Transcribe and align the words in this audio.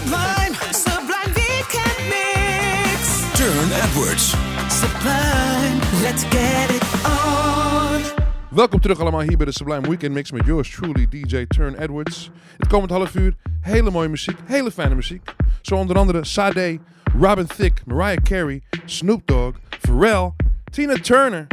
Sublime, 0.00 0.54
sublime 0.72 1.32
weekend 1.34 1.98
mix. 2.08 3.20
Turn 3.36 3.68
Edwards. 3.72 4.34
Sublime, 4.68 6.02
let's 6.02 6.24
get 6.24 6.70
it 6.70 6.82
on. 7.04 8.02
Welkom 8.48 8.80
terug 8.80 9.00
allemaal 9.00 9.20
hier 9.20 9.36
bij 9.36 9.46
de 9.46 9.52
Sublime 9.52 9.88
Weekend 9.88 10.12
Mix 10.14 10.30
met 10.30 10.46
yours 10.46 10.70
truly 10.70 11.06
DJ 11.10 11.44
Turn 11.46 11.74
Edwards. 11.74 12.30
Het 12.58 12.68
komend 12.68 12.90
half 12.90 13.14
uur 13.14 13.34
hele 13.60 13.90
mooie 13.90 14.08
muziek, 14.08 14.36
hele 14.44 14.70
fijne 14.70 14.94
muziek. 14.94 15.34
Zo 15.62 15.74
onder 15.74 15.96
andere 15.96 16.24
Sade, 16.24 16.78
Robin 17.18 17.46
Thicke, 17.46 17.82
Mariah 17.86 18.22
Carey, 18.22 18.62
Snoop 18.84 19.26
Dogg, 19.26 19.56
Pharrell, 19.80 20.32
Tina 20.70 20.94
Turner, 20.94 21.46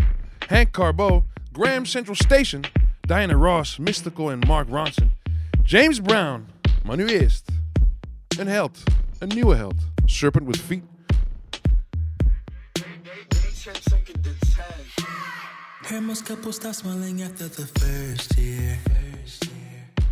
Hank 0.47 0.71
Carbo, 0.71 1.25
Graham 1.53 1.85
Central 1.85 2.15
Station, 2.15 2.61
Diana 3.01 3.33
Ross, 3.33 3.77
Mystical 3.77 4.31
en 4.31 4.39
Mark 4.39 4.67
Ronson, 4.69 5.11
James 5.63 5.99
Brown. 5.99 6.45
Maar 6.83 6.97
nu 6.97 7.07
eerst 7.07 7.51
een 8.39 8.47
held, 8.47 8.83
een 9.19 9.27
nieuwe 9.27 9.55
held. 9.55 9.75
Serpent 10.05 10.45
with 10.45 10.59
Feet. 10.59 10.83
Heard 15.81 16.05
most 16.05 16.23
couples 16.23 16.55
stop 16.55 16.73
smiling 16.73 17.23
after 17.23 17.49
the 17.49 17.67
first 17.79 18.37
year. 18.37 18.77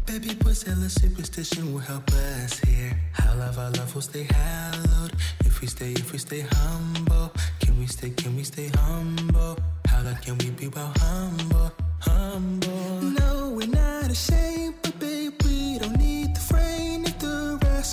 Baby 0.06 0.36
boys 0.36 0.64
tell 0.64 0.84
a 0.84 0.90
superstition 0.90 1.73
will 1.73 1.82
help 1.82 2.09
us 2.12 2.59
here. 2.59 2.98
How 3.12 3.36
love 3.38 3.58
our 3.58 3.72
love 3.72 3.94
will 3.94 4.02
stay 4.02 4.28
hallowed. 4.30 5.14
If 5.45 5.60
we 5.62 5.67
stay, 5.67 5.92
if 5.92 6.12
we 6.12 6.17
stay 6.17 6.45
humble. 6.52 7.32
Can 7.60 7.78
we 7.80 7.88
stay, 7.88 8.12
can 8.12 8.36
we 8.36 8.44
stay 8.44 8.70
humble? 8.76 9.58
How 9.88 10.04
long 10.04 10.16
can 10.22 10.38
we 10.38 10.52
be 10.52 10.67
about 10.67 10.98
humble, 11.00 11.72
humble? 12.00 13.02
No, 13.02 13.50
we're 13.56 13.67
not 13.67 14.10
ashamed, 14.10 14.76
but 14.82 14.98
babe, 15.00 15.34
we 15.44 15.80
don't 15.80 15.98
need. 15.98 16.38
If 16.38 16.45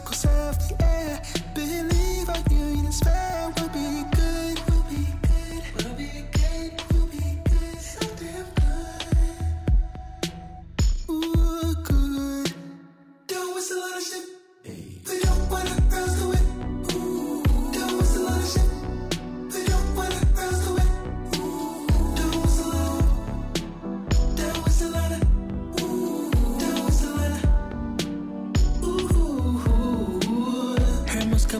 have 0.00 0.58
the 0.68 0.84
air, 0.84 1.22
believe 1.54 2.28
our 2.28 2.42
union 2.50 2.86
is 2.86 3.00
fair. 3.00 3.52
We'll 3.58 3.68
be 3.68 4.04
good, 4.16 4.58
we'll 4.68 4.82
be 4.84 5.06
good, 5.28 5.62
we'll 5.76 5.94
be 5.94 6.24
good, 6.32 6.82
we'll 6.92 7.06
be 7.06 7.38
good, 7.44 7.78
so 7.80 8.00
damn 8.16 8.46
good. 8.60 10.32
Ooh, 11.10 11.74
good. 11.84 12.54
Don't 13.26 13.54
waste 13.54 13.72
a 13.72 13.74
lot 13.76 13.96
of 13.96 14.02
shit. 14.02 14.26
They 14.64 15.20
don't 15.20 15.50
want 15.50 15.81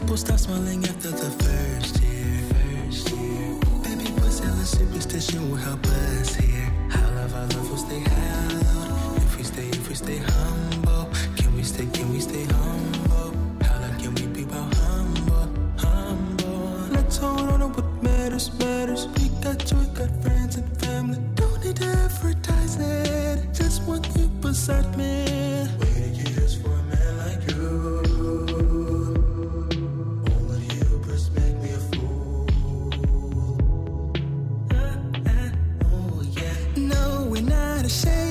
couples 0.03 0.19
stop 0.19 0.37
smiling 0.39 0.83
after 0.83 1.11
the 1.11 1.31
first 1.43 2.01
year. 2.03 2.41
First 2.51 3.09
year. 3.11 3.55
Baby 3.83 4.05
tell 4.37 4.59
a 4.59 4.65
superstition 4.65 5.49
will 5.49 5.55
help 5.55 5.85
us 5.85 6.35
here. 6.35 6.69
How 6.89 7.07
love 7.15 7.33
our 7.33 7.47
love 7.47 7.69
will 7.69 7.77
stay 7.77 7.99
hallowed. 7.99 9.17
If 9.17 9.37
we 9.37 9.43
stay, 9.43 9.69
if 9.69 9.87
we 9.87 9.95
stay 9.95 10.17
humble, 10.17 11.09
can 11.37 11.55
we 11.55 11.63
stay, 11.63 11.85
can 11.93 12.11
we 12.11 12.19
stay 12.19 12.43
humble? 12.43 13.31
How 13.63 13.79
long 13.79 13.95
can 14.01 14.13
we 14.15 14.25
be 14.27 14.43
about 14.43 14.73
humble, 14.75 15.47
humble? 15.77 16.93
Let's 16.95 17.17
hold 17.17 17.47
on 17.53 17.59
to 17.61 17.67
what 17.67 18.03
matters, 18.03 18.51
matters. 18.59 19.07
We 19.15 19.29
got 19.41 19.71
we 19.71 19.85
got 19.99 20.11
friends 20.21 20.57
and 20.57 20.67
family. 20.81 21.19
Don't 21.35 21.63
need 21.63 21.77
to 21.77 21.85
advertise 21.85 22.75
it. 22.77 23.53
Just 23.53 23.83
want 23.83 24.05
you 24.17 24.27
beside 24.41 24.97
me. 24.97 25.92
Oh, 37.95 38.22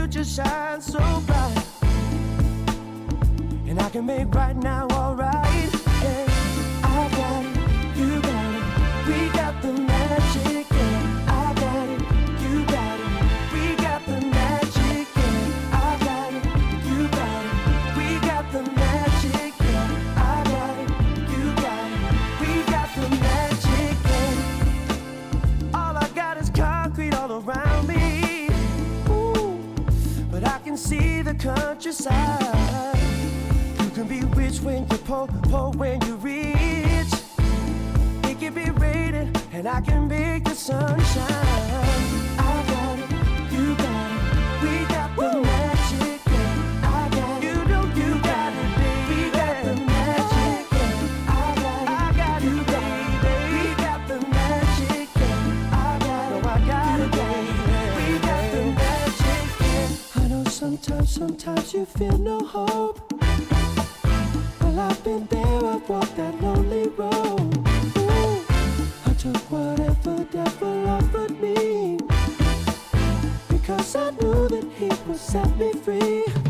future 0.00 0.24
shines 0.24 0.86
so 0.86 0.98
bright, 1.26 1.64
and 3.66 3.78
I 3.78 3.90
can 3.90 4.06
make 4.06 4.34
right 4.34 4.56
now 4.56 4.86
alright. 4.92 5.49
countryside. 31.40 32.98
You 33.80 33.90
can 33.90 34.06
be 34.06 34.20
rich 34.36 34.60
when 34.60 34.86
you're 34.88 34.98
poor, 34.98 35.26
poor 35.26 35.70
when 35.70 36.00
you're 36.02 36.16
rich. 36.16 37.12
It 38.24 38.38
can 38.38 38.54
be 38.54 38.70
raining, 38.70 39.34
and 39.52 39.66
I 39.66 39.80
can 39.80 40.06
make 40.06 40.44
the 40.44 40.54
sunshine. 40.54 42.29
Sometimes, 60.70 61.10
sometimes 61.10 61.74
you 61.74 61.84
feel 61.84 62.16
no 62.16 62.38
hope. 62.38 63.00
Well, 64.60 64.78
I've 64.78 65.02
been 65.02 65.26
there, 65.26 65.64
I've 65.64 65.88
walked 65.88 66.16
that 66.16 66.40
lonely 66.40 66.86
road. 66.90 67.56
Ooh, 67.98 68.44
I 69.04 69.14
took 69.18 69.36
whatever 69.50 70.14
the 70.14 70.24
devil 70.30 70.88
offered 70.88 71.40
me. 71.40 71.98
Because 73.48 73.96
I 73.96 74.10
knew 74.10 74.46
that 74.46 74.64
he 74.78 74.88
would 75.08 75.18
set 75.18 75.56
me 75.58 75.72
free. 75.72 76.49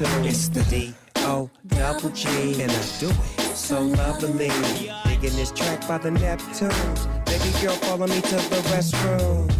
or. 0.00 0.26
It's 0.26 0.48
the 0.48 0.62
D 0.64 0.94
O 1.18 1.50
double 1.68 2.10
G, 2.10 2.28
and 2.62 2.70
I 2.70 2.82
do 2.98 3.10
it 3.10 3.56
so 3.56 3.80
lovely. 3.80 4.48
Digging 5.04 5.36
this 5.36 5.52
track 5.52 5.86
by 5.86 5.98
the 5.98 6.10
Neptunes. 6.10 7.06
Baby 7.26 7.50
girl, 7.60 7.74
follow 7.76 8.06
me 8.06 8.20
to 8.20 8.36
the 8.36 8.60
restroom. 8.72 9.50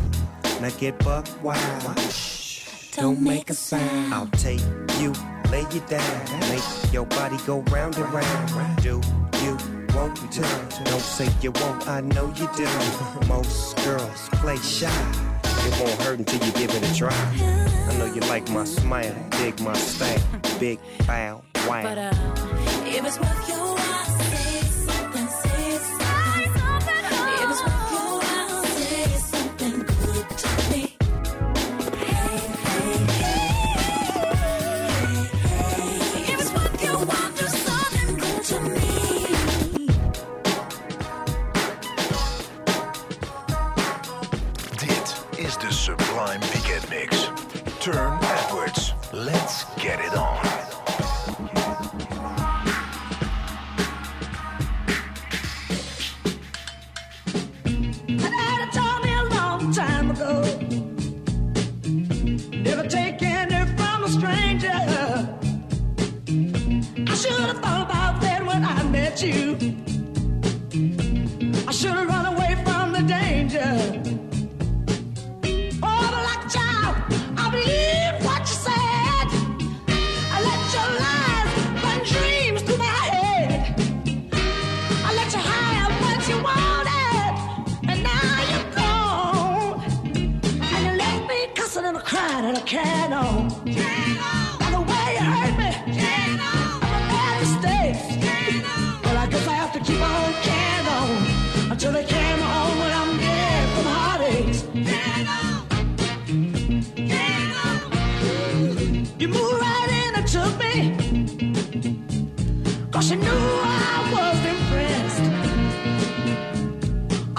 Now 0.61 0.71
get 0.79 0.99
buck 1.05 1.27
wild. 1.43 1.99
Don't 2.97 3.21
make 3.21 3.51
a 3.51 3.55
sound. 3.55 4.15
I'll 4.15 4.27
take 4.29 4.61
you, 5.01 5.13
lay 5.51 5.65
you 5.73 5.81
down, 5.89 6.41
make 6.51 6.93
your 6.93 7.07
body 7.07 7.37
go 7.47 7.61
round 7.71 7.97
and 7.97 8.13
round. 8.13 8.83
Do 8.83 9.01
you 9.43 9.57
want 9.95 10.17
to? 10.33 10.43
Don't 10.85 11.01
say 11.01 11.29
you 11.41 11.53
won't, 11.53 11.89
I 11.89 12.01
know 12.01 12.33
you 12.37 12.49
do. 12.57 12.69
Most 13.27 13.77
girls 13.85 14.29
play 14.41 14.57
shy. 14.59 15.32
It 15.65 15.81
won't 15.81 16.03
hurt 16.03 16.19
until 16.19 16.45
you 16.45 16.53
give 16.53 16.71
it 16.75 16.91
a 16.91 16.95
try. 16.95 17.13
I 17.13 17.97
know 17.99 18.07
you 18.07 18.21
like 18.23 18.49
my 18.51 18.65
smile, 18.65 19.15
dig 19.39 19.61
my 19.61 19.75
style, 19.75 20.21
big 20.59 20.79
bow, 21.07 21.43
wow. 21.69 21.83
But 21.83 21.99
uh, 21.99 22.13
if 22.87 23.05
it's 23.05 23.19
worth 23.21 23.49
your 23.49 23.82
Turne 47.83 48.17
Edwards. 48.23 48.95
Let's 49.13 49.65
get 49.75 49.99
it 49.99 50.15
on. 50.15 50.45
Daddy 58.07 58.71
told 58.71 59.03
me 59.03 59.13
a 59.13 59.25
long 59.35 59.73
time 59.73 60.13
ago. 60.13 60.43
Never 62.53 62.87
take 62.87 63.19
from 63.77 64.05
a 64.05 64.09
stranger. 64.09 64.69
I 67.11 67.15
should 67.17 67.41
have 67.41 67.59
thought 67.59 67.91
about 67.91 68.21
that 68.21 68.47
when 68.47 68.65
I 68.65 68.81
met 68.85 69.21
you. 69.25 69.52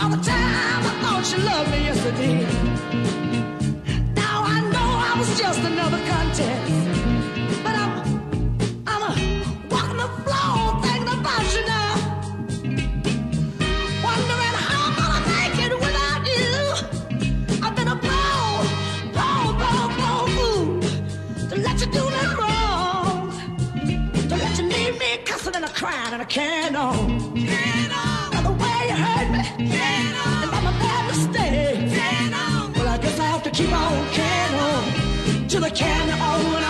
All 0.03 0.09
the 0.09 0.17
time 0.17 0.83
I 0.85 0.93
thought 1.01 1.31
you 1.31 1.37
loved 1.45 1.71
me, 1.71 1.85
yesterday. 1.85 2.43
Now 4.13 4.43
I 4.43 4.59
know 4.73 4.89
I 5.09 5.15
was 5.17 5.39
just 5.39 5.61
another 5.61 6.01
contest. 6.11 6.71
But 7.63 7.73
I'm, 7.81 7.91
I'm 8.85 9.01
walking 9.69 9.99
the 10.03 10.09
floor 10.25 10.81
thinking 10.83 11.07
about 11.07 11.45
you 11.55 11.63
now. 11.71 11.95
Wondering 14.03 14.55
how 14.67 14.81
I'm 14.87 14.95
gonna 14.99 15.23
make 15.37 15.57
it 15.67 15.73
without 15.85 16.21
you. 16.33 16.51
I've 17.63 17.73
been 17.73 17.87
a 17.87 17.97
fool 18.03 18.59
to 21.47 21.55
let 21.65 21.79
you 21.79 21.87
do 21.97 22.03
wrong. 22.37 23.31
To 24.27 24.35
let 24.35 24.53
you 24.59 24.65
leave 24.65 24.99
me 24.99 25.09
cussing 25.23 25.55
and 25.55 25.63
a 25.63 25.69
crying 25.69 26.13
and 26.13 26.21
a 26.21 26.25
on. 26.75 27.32
Keep 33.53 33.71
on 33.71 34.09
can 34.11 34.55
on. 34.55 35.47
Till 35.47 35.61
the 35.61 35.69
can 35.69 36.09
on 36.09 36.62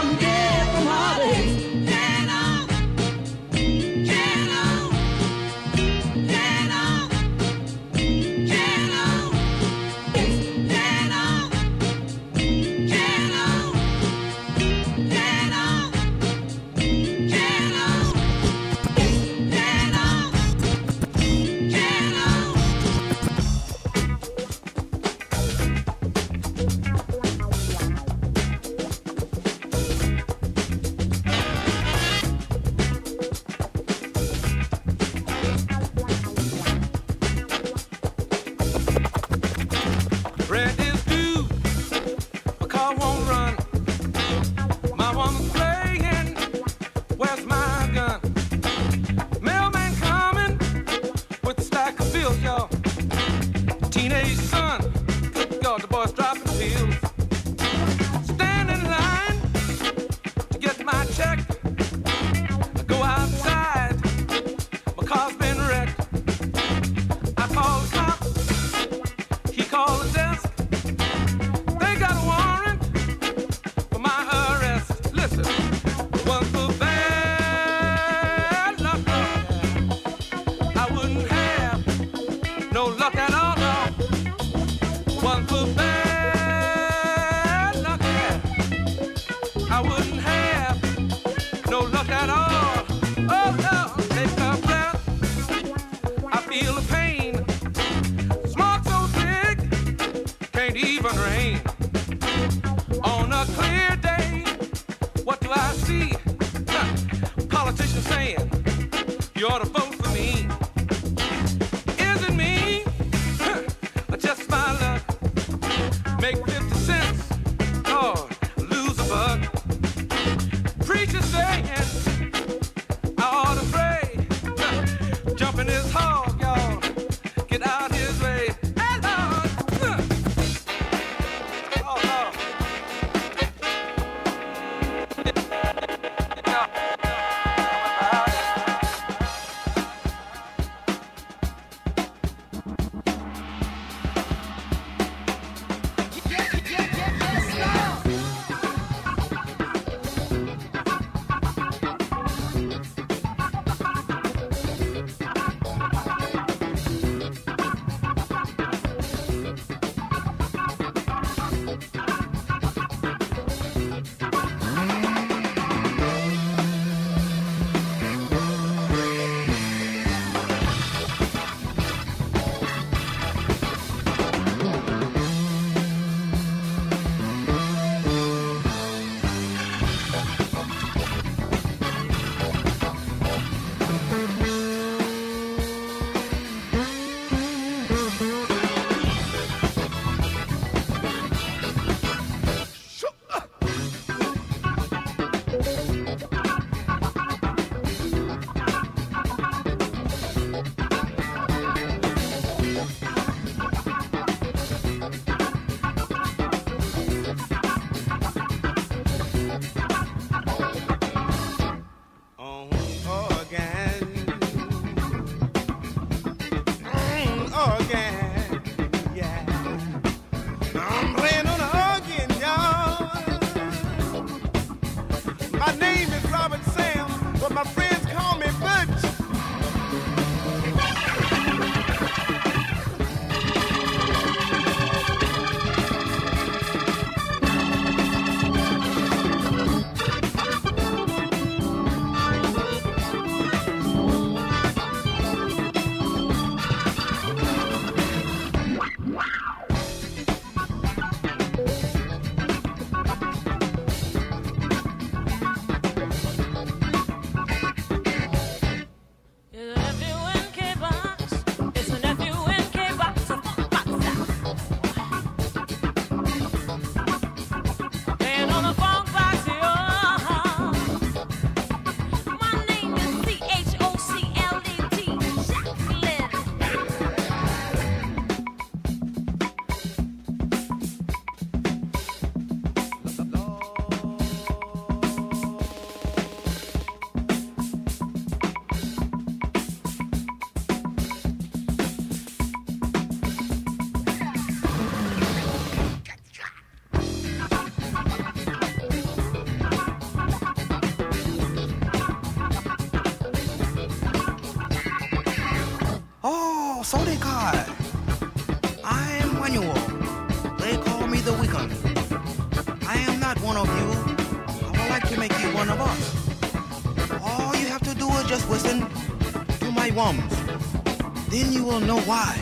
you 321.63 321.69
will 321.69 321.79
know 321.79 321.99
why. 322.01 322.37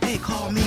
They 0.00 0.18
call 0.18 0.50
me 0.50 0.64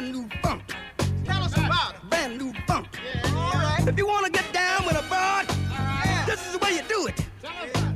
brand 0.00 0.14
new 0.14 0.28
funk. 0.42 0.62
Tell 1.24 1.42
us 1.42 1.52
about 1.56 1.94
it. 1.94 2.08
Brand 2.08 2.38
new 2.38 2.54
funk. 2.66 2.86
If 3.86 3.98
you 3.98 4.06
want 4.06 4.24
to 4.24 4.32
get 4.32 4.50
down 4.52 4.86
with 4.86 4.96
a 4.96 5.06
broad, 5.08 5.46
this 6.26 6.46
is 6.46 6.52
the 6.52 6.58
way 6.58 6.76
you 6.76 6.82
do 6.88 7.06
it. 7.06 7.26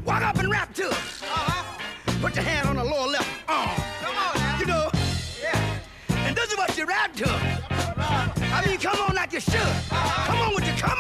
Walk 0.05 0.23
up 0.23 0.39
and 0.39 0.51
rap 0.51 0.75
to 0.75 0.87
it. 0.87 0.93
Uh-huh. 0.93 1.81
Put 2.21 2.35
your 2.35 2.45
hand 2.45 2.69
on 2.69 2.77
the 2.77 2.85
lower 2.85 3.07
left 3.07 3.31
arm. 3.49 3.71
Come 4.03 4.17
on 4.17 4.37
now. 4.37 4.59
You 4.59 4.67
know. 4.67 4.91
Yeah. 5.43 5.81
And 6.27 6.37
this 6.37 6.51
is 6.51 6.59
what 6.59 6.77
you 6.77 6.85
rap 6.85 7.15
to. 7.17 7.31
I 7.31 8.63
mean, 8.67 8.79
come 8.79 8.99
on 9.09 9.15
like 9.15 9.33
you 9.33 9.41
should. 9.41 9.75
Come 9.89 10.39
on 10.39 10.55
with 10.55 10.67
you, 10.67 10.75
come 10.75 10.94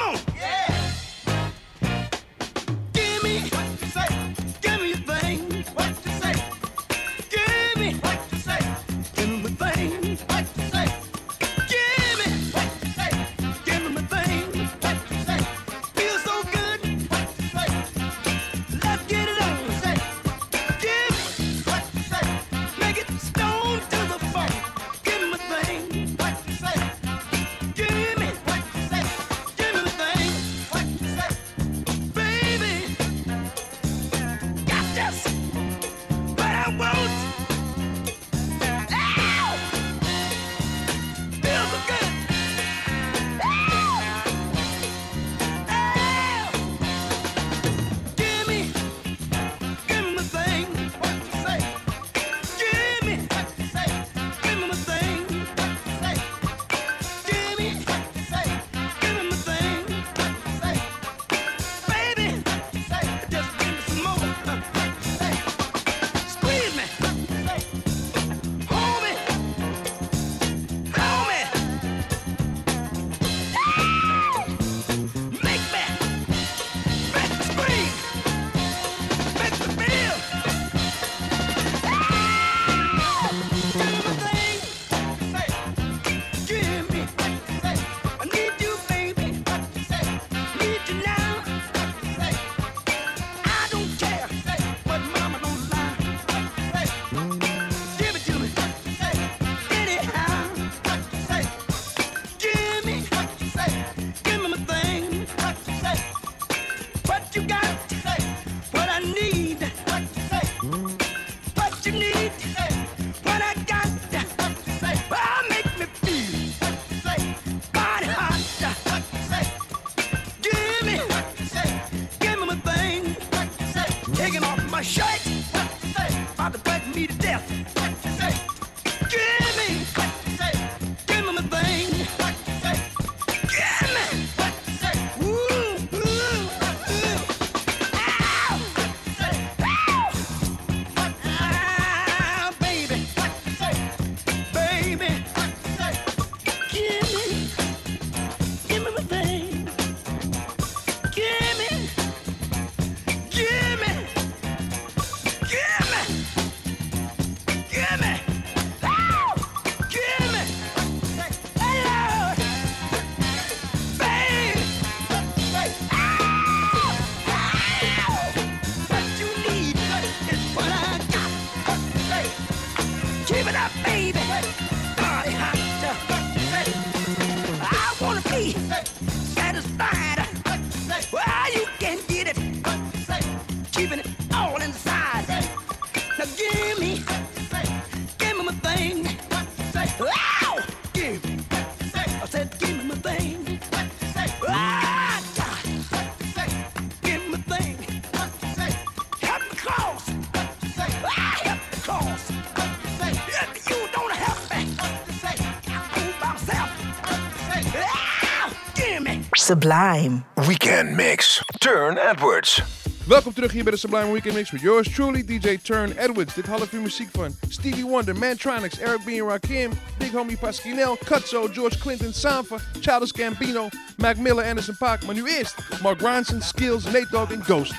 Sublime. 209.44 210.24
Weekend 210.46 210.96
Mix. 210.96 211.42
Turne 211.58 212.00
Edwards. 212.00 212.62
Welkom 213.06 213.34
terug 213.34 213.52
hier 213.52 213.62
bij 213.62 213.72
de 213.72 213.78
Sublime 213.78 214.12
Weekend 214.12 214.34
Mix 214.34 214.50
met 214.50 214.60
yours 214.60 214.92
truly, 214.94 215.24
DJ 215.24 215.58
Turne 215.62 215.94
Edwards. 215.98 216.34
Dit 216.34 216.46
half 216.46 216.72
uur 216.72 216.80
muziek 216.80 217.08
van 217.12 217.36
Stevie 217.48 217.84
Wonder, 217.84 218.16
Mantronix, 218.16 218.78
Eric 218.78 219.04
B. 219.04 219.08
and 219.20 219.30
Rakim, 219.30 219.72
Big 219.98 220.12
Homie 220.12 220.38
Pasquinel, 220.38 220.98
Cutso, 221.04 221.48
George 221.52 221.78
Clinton, 221.78 222.12
Sampha, 222.12 222.56
Childish 222.80 223.12
Gambino, 223.12 223.68
Mac 223.96 224.16
Miller, 224.16 224.44
Anderson 224.44 224.76
Paak. 224.78 225.04
Maar 225.04 225.14
nu 225.14 225.26
eerst 225.26 225.54
Mark 225.82 226.00
Ronson, 226.00 226.42
Skills, 226.42 226.84
Nate 226.84 227.06
Dogg 227.10 227.30
en 227.32 227.42
Ghost. 227.46 227.74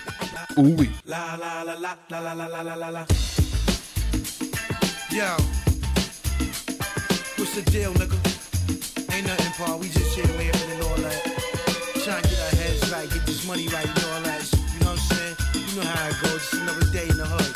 Oeh 0.57 0.77
wee. 0.77 0.91
La 1.03 1.35
la 1.39 1.63
la 1.63 1.79
la 1.79 1.97
la 2.07 2.19
la 2.21 2.33
la 2.33 2.47
la 2.47 2.63
la 2.63 2.75
la 2.75 2.89
la. 2.89 3.05
Yo. 5.09 5.35
What's 7.35 7.53
the 7.53 7.71
deal, 7.71 7.93
nigga? 7.93 8.17
Ain't 9.13 9.27
nothing, 9.27 9.65
Paul. 9.65 9.79
We 9.79 9.87
just 9.87 10.15
here 10.15 10.27
laughing 10.37 10.71
and 10.71 10.83
all 10.83 11.01
that. 11.01 11.24
Trying 12.15 12.23
to 12.23 12.29
get 12.29 12.39
our 12.39 12.55
heads 12.63 12.91
right, 12.93 13.09
get 13.09 13.25
this 13.25 13.45
money 13.45 13.67
right 13.67 13.83
and 13.83 14.05
all 14.07 14.21
that. 14.23 14.39
You 14.47 14.79
know 14.79 14.95
what 14.95 15.03
I'm 15.03 15.11
saying? 15.11 15.35
You 15.67 15.75
know 15.75 15.83
how 15.83 16.07
it 16.07 16.15
goes. 16.23 16.39
Just 16.47 16.53
another 16.63 16.87
day 16.95 17.07
in 17.11 17.17
the 17.19 17.27
hood. 17.27 17.51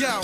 Yo. 0.00 0.16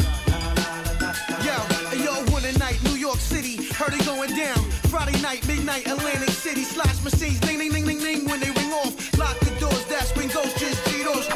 Yo, 1.44 1.56
yo, 2.00 2.14
one 2.32 2.48
night, 2.56 2.80
New 2.84 2.96
York 2.96 3.20
City, 3.20 3.60
heard 3.76 3.92
it 3.92 4.06
going 4.06 4.34
down. 4.34 4.56
Friday 4.88 5.20
night, 5.20 5.46
midnight, 5.46 5.86
Atlantic 5.86 6.30
City, 6.30 6.64
slash 6.64 7.04
machines, 7.04 7.38
ding, 7.40 7.58
ding, 7.58 7.72
ding, 7.72 7.84
ding, 7.84 7.98
ding, 7.98 8.24
when 8.24 8.40
they 8.40 8.48
ring 8.56 8.72
off. 8.72 8.96
Lock 9.18 9.38
the 9.40 9.52
doors, 9.60 9.84
that's 9.84 10.16
when 10.16 10.28
ghosts 10.28 10.58
just 10.58 10.80
Cheetos. 10.88 11.28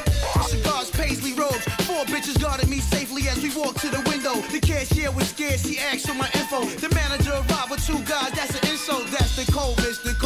Cigars, 0.49 0.91
paisley 0.93 1.35
robes, 1.35 1.69
four 1.85 2.07
bitches 2.07 2.41
guarded 2.41 2.71
me 2.71 2.81
safely 2.81 3.29
as 3.29 3.43
we 3.43 3.53
walked 3.53 3.81
to 3.81 3.91
the 3.91 4.01
window. 4.09 4.41
The 4.57 4.61
cashier 4.61 5.11
was 5.11 5.29
scared, 5.29 5.61
she 5.61 5.79
asked 5.79 6.09
for 6.09 6.15
my 6.15 6.31
info. 6.33 6.65
The 6.81 6.89
manager 6.95 7.33
arrived 7.33 7.71
with 7.71 7.85
two 7.85 8.01
guys, 8.09 8.33
that's 8.33 8.57
an 8.57 8.71
insult, 8.71 9.05
that's 9.09 9.37
the 9.37 9.45
cold. 9.53 9.77
Coles. 9.77 10.18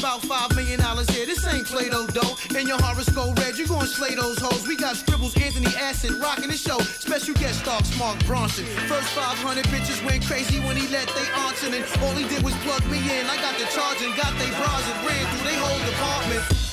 About 0.00 0.22
five 0.22 0.56
million 0.56 0.80
dollars 0.80 1.10
here, 1.10 1.26
this 1.26 1.46
ain't 1.46 1.66
Play-Doh 1.66 2.06
dough. 2.06 2.34
In 2.56 2.66
your 2.66 2.80
horoscope 2.80 3.38
red, 3.38 3.58
you 3.58 3.66
gon' 3.66 3.86
slay 3.86 4.14
those 4.14 4.38
hoes. 4.38 4.66
We 4.66 4.74
got 4.74 4.96
scribbles, 4.96 5.36
Anthony 5.36 5.76
Acid, 5.76 6.12
rocking 6.12 6.48
the 6.48 6.56
show. 6.56 6.78
Special 6.78 7.34
guest 7.34 7.60
stars, 7.60 7.94
Mark 7.98 8.18
Ronson. 8.20 8.64
First 8.88 9.08
500 9.12 9.62
bitches 9.66 10.02
went 10.02 10.24
crazy 10.24 10.58
when 10.60 10.78
he 10.78 10.88
let 10.88 11.06
they 11.08 11.28
in. 11.68 11.74
And 11.74 11.84
all 12.00 12.16
he 12.16 12.26
did 12.28 12.42
was 12.42 12.54
plug 12.64 12.82
me 12.86 12.96
in. 12.96 13.26
I 13.26 13.36
got 13.44 13.58
the 13.58 13.66
charge 13.66 14.00
and 14.00 14.16
got 14.16 14.32
they 14.38 14.48
bras 14.56 14.88
and 14.88 15.06
ran 15.06 15.36
through 15.36 15.44
they 15.44 15.56
whole 15.60 15.78
department. 15.84 16.69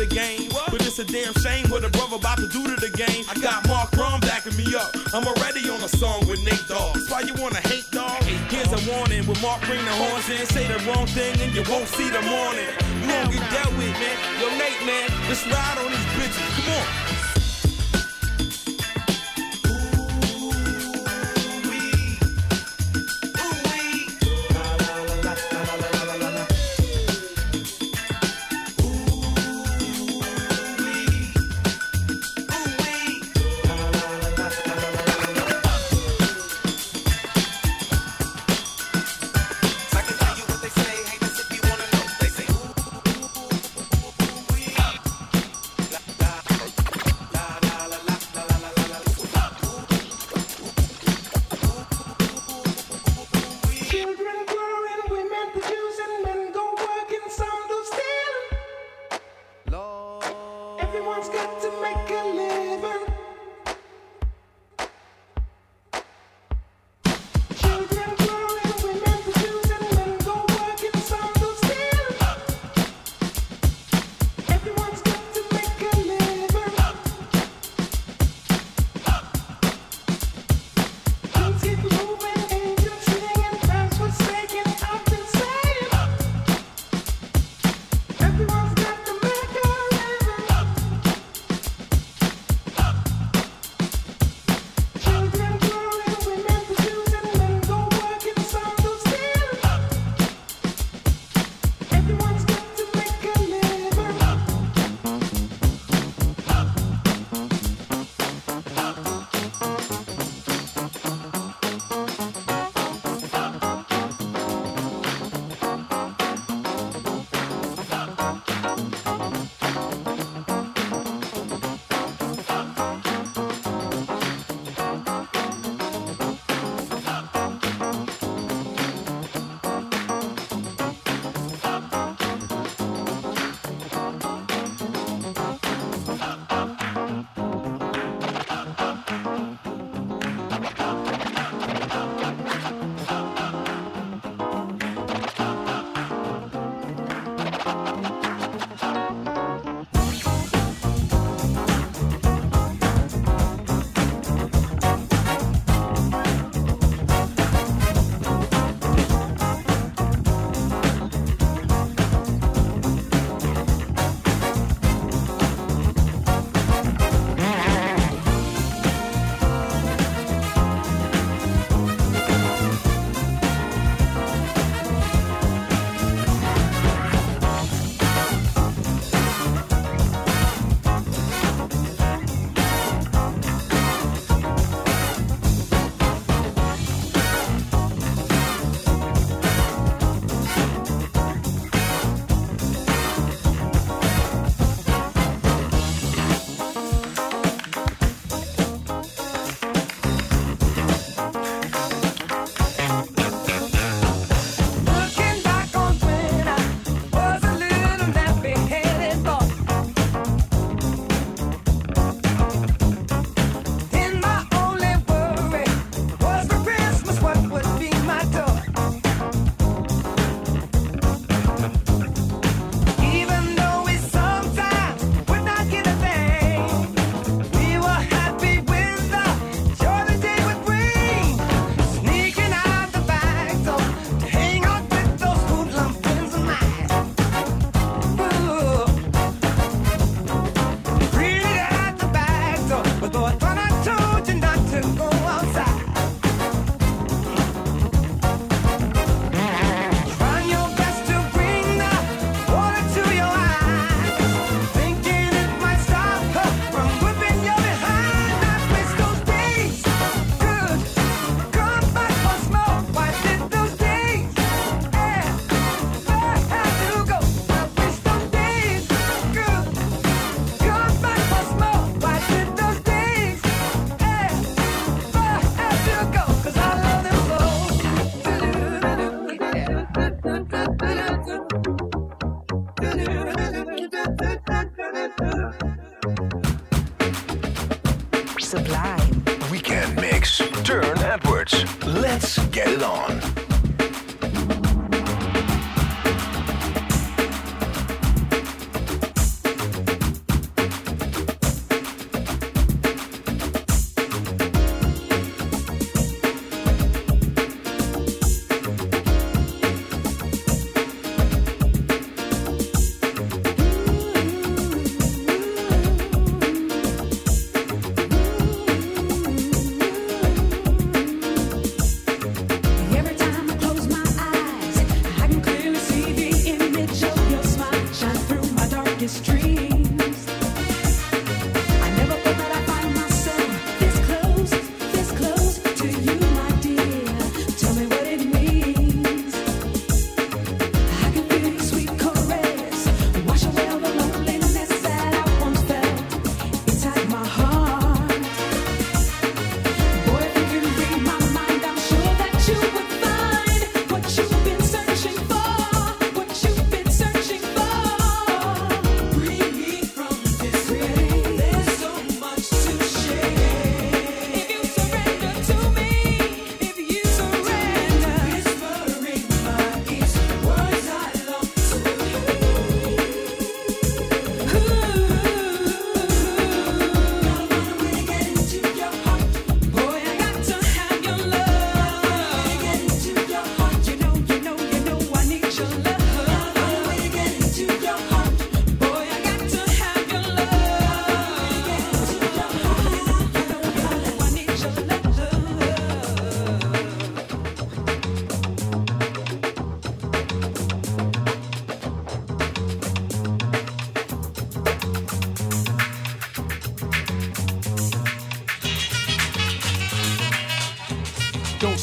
The 0.00 0.06
game. 0.06 0.48
But 0.70 0.80
it's 0.80 0.98
a 0.98 1.04
damn 1.04 1.34
shame 1.44 1.68
what 1.68 1.84
a 1.84 1.90
brother 1.90 2.16
about 2.16 2.38
to 2.38 2.48
do 2.48 2.64
to 2.64 2.76
the 2.80 2.88
game. 2.88 3.22
I 3.28 3.34
got 3.34 3.68
Mark 3.68 3.90
Ronson 3.90 4.22
backing 4.22 4.56
me 4.56 4.74
up. 4.74 4.96
I'm 5.12 5.28
already 5.28 5.68
on 5.68 5.76
a 5.84 5.88
song 5.88 6.26
with 6.26 6.42
Nate 6.42 6.64
Dogg. 6.66 6.94
That's 6.94 7.10
why 7.10 7.20
you 7.20 7.34
wanna 7.34 7.60
hate 7.68 7.84
dog 7.90 8.16
here's 8.48 8.72
a 8.72 8.80
warning 8.90 9.26
with 9.26 9.42
Mark 9.42 9.60
bring 9.68 9.84
the 9.84 9.92
horns 9.92 10.24
in. 10.30 10.46
Say 10.46 10.66
the 10.72 10.80
wrong 10.88 11.04
thing 11.08 11.38
and 11.42 11.52
you 11.52 11.62
won't 11.68 11.86
see 11.86 12.08
the 12.08 12.22
morning. 12.22 12.72
You 13.04 13.12
won't 13.12 13.28
get 13.28 13.44
dealt 13.52 13.76
with 13.76 13.92
man. 14.00 14.16
Yo 14.40 14.48
Nate 14.56 14.80
man 14.88 15.08
let's 15.28 15.44
ride 15.44 15.76
on 15.84 15.92
these 15.92 16.08
bitches. 16.16 16.48
Come 16.56 16.72
on 16.80 17.29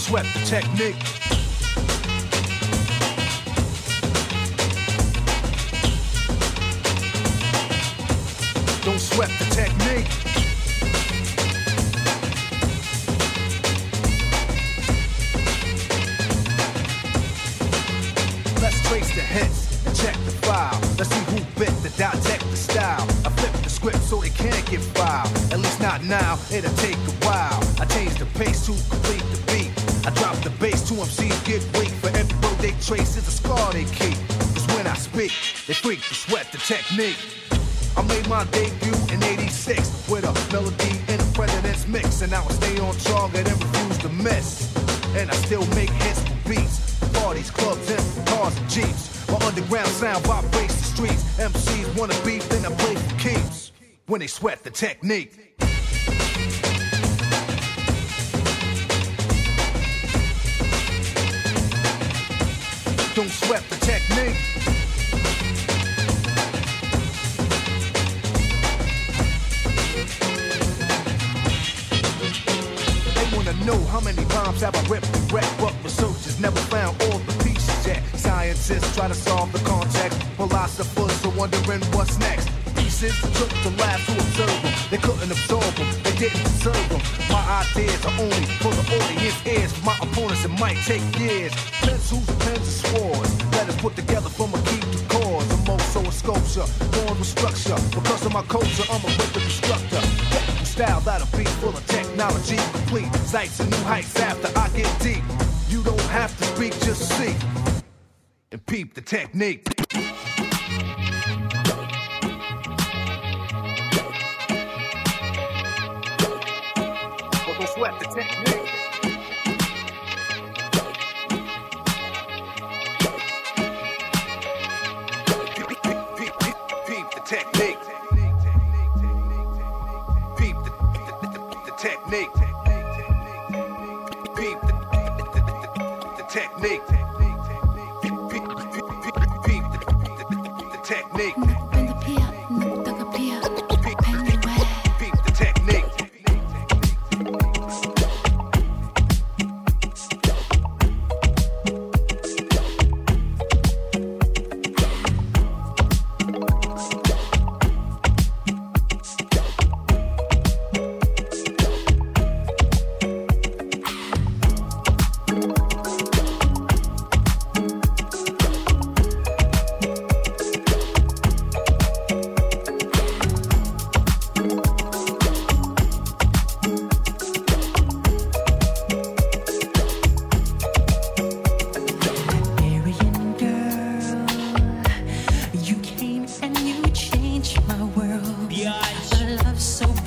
swept 0.07 0.33
the 0.33 0.39
technique. 0.45 1.16
I 36.99 38.01
made 38.07 38.27
my 38.27 38.43
debut 38.45 38.95
in 39.13 39.21
86 39.21 40.09
with 40.09 40.23
a 40.23 40.33
melody 40.51 40.99
in 41.07 41.19
a 41.19 41.31
president's 41.35 41.87
mix. 41.87 42.23
And 42.23 42.33
I 42.33 42.41
will 42.41 42.49
stay 42.49 42.79
on 42.79 42.95
target 42.95 43.47
and 43.47 43.63
refuse 43.63 43.97
to 43.99 44.09
miss. 44.09 44.75
And 45.15 45.29
I 45.29 45.35
still 45.35 45.63
make 45.75 45.91
hits 45.91 46.21
for 46.21 46.49
beats. 46.49 46.97
Parties, 47.13 47.51
clubs, 47.51 47.87
and 47.91 48.27
cars 48.27 48.57
and 48.57 48.67
jeeps. 48.67 49.29
My 49.29 49.37
underground 49.45 49.89
sound 49.89 50.25
vibrates 50.25 50.75
the 50.75 50.83
streets. 50.85 51.23
MCs 51.37 51.99
wanna 51.99 52.15
beef, 52.25 52.49
then 52.49 52.65
I 52.65 52.75
play 52.75 52.95
for 52.95 53.19
keeps. 53.19 53.73
When 54.07 54.21
they 54.21 54.27
sweat 54.27 54.63
the 54.63 54.71
technique. 54.71 55.56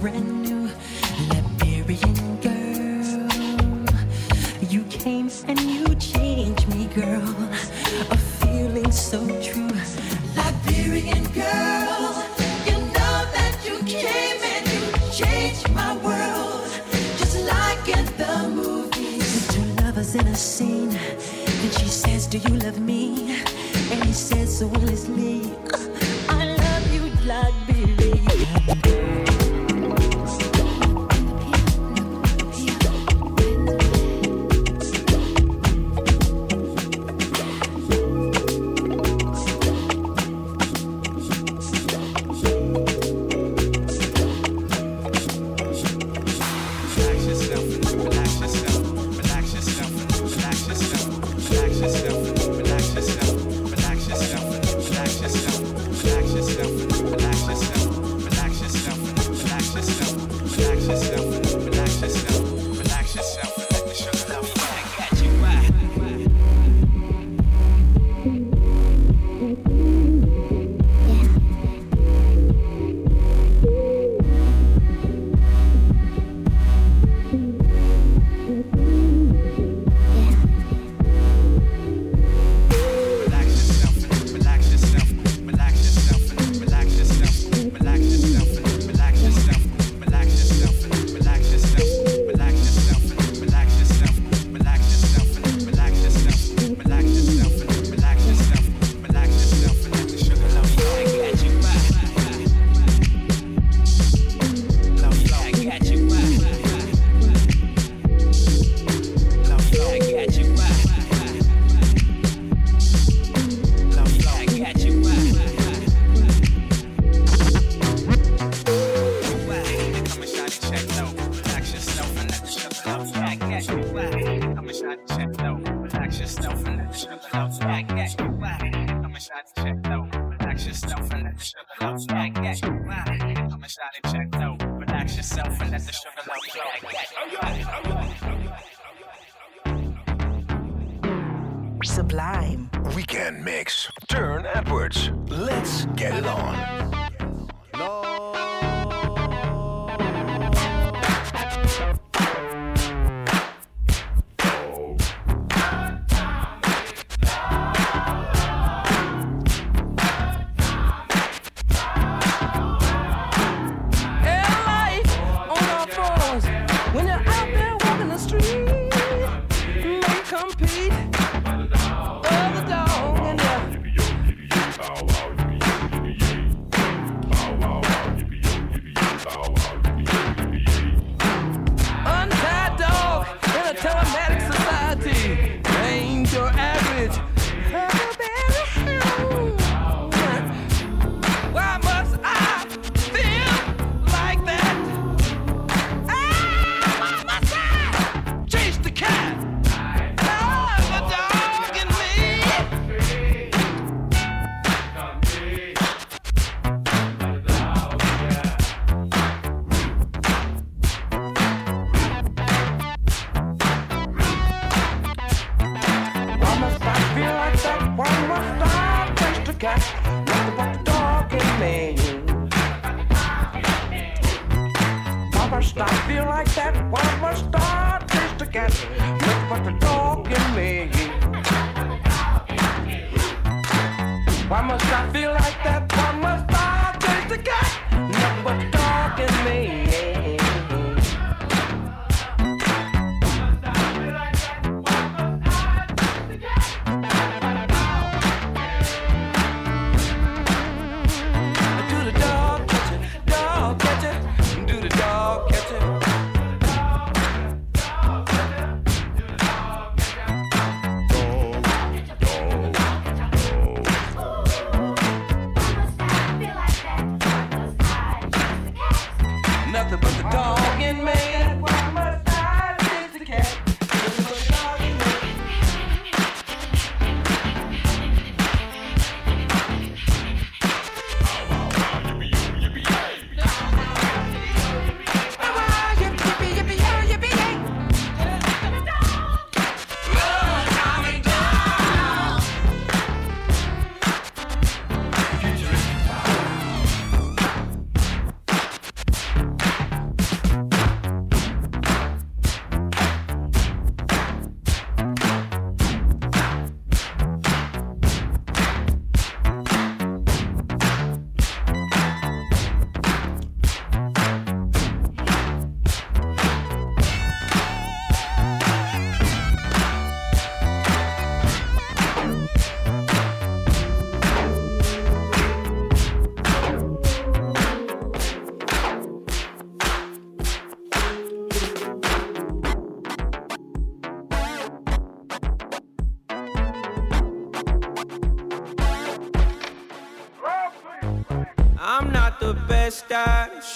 brand 0.01 0.43
new 0.43 0.71
Liberian 1.29 2.37
girl. 2.41 3.29
You 4.71 4.83
came 4.85 5.31
and 5.47 5.61
you 5.61 5.95
changed 5.97 6.67
me, 6.69 6.87
girl. 6.87 7.35
A 8.11 8.17
feeling 8.17 8.91
so. 8.91 9.40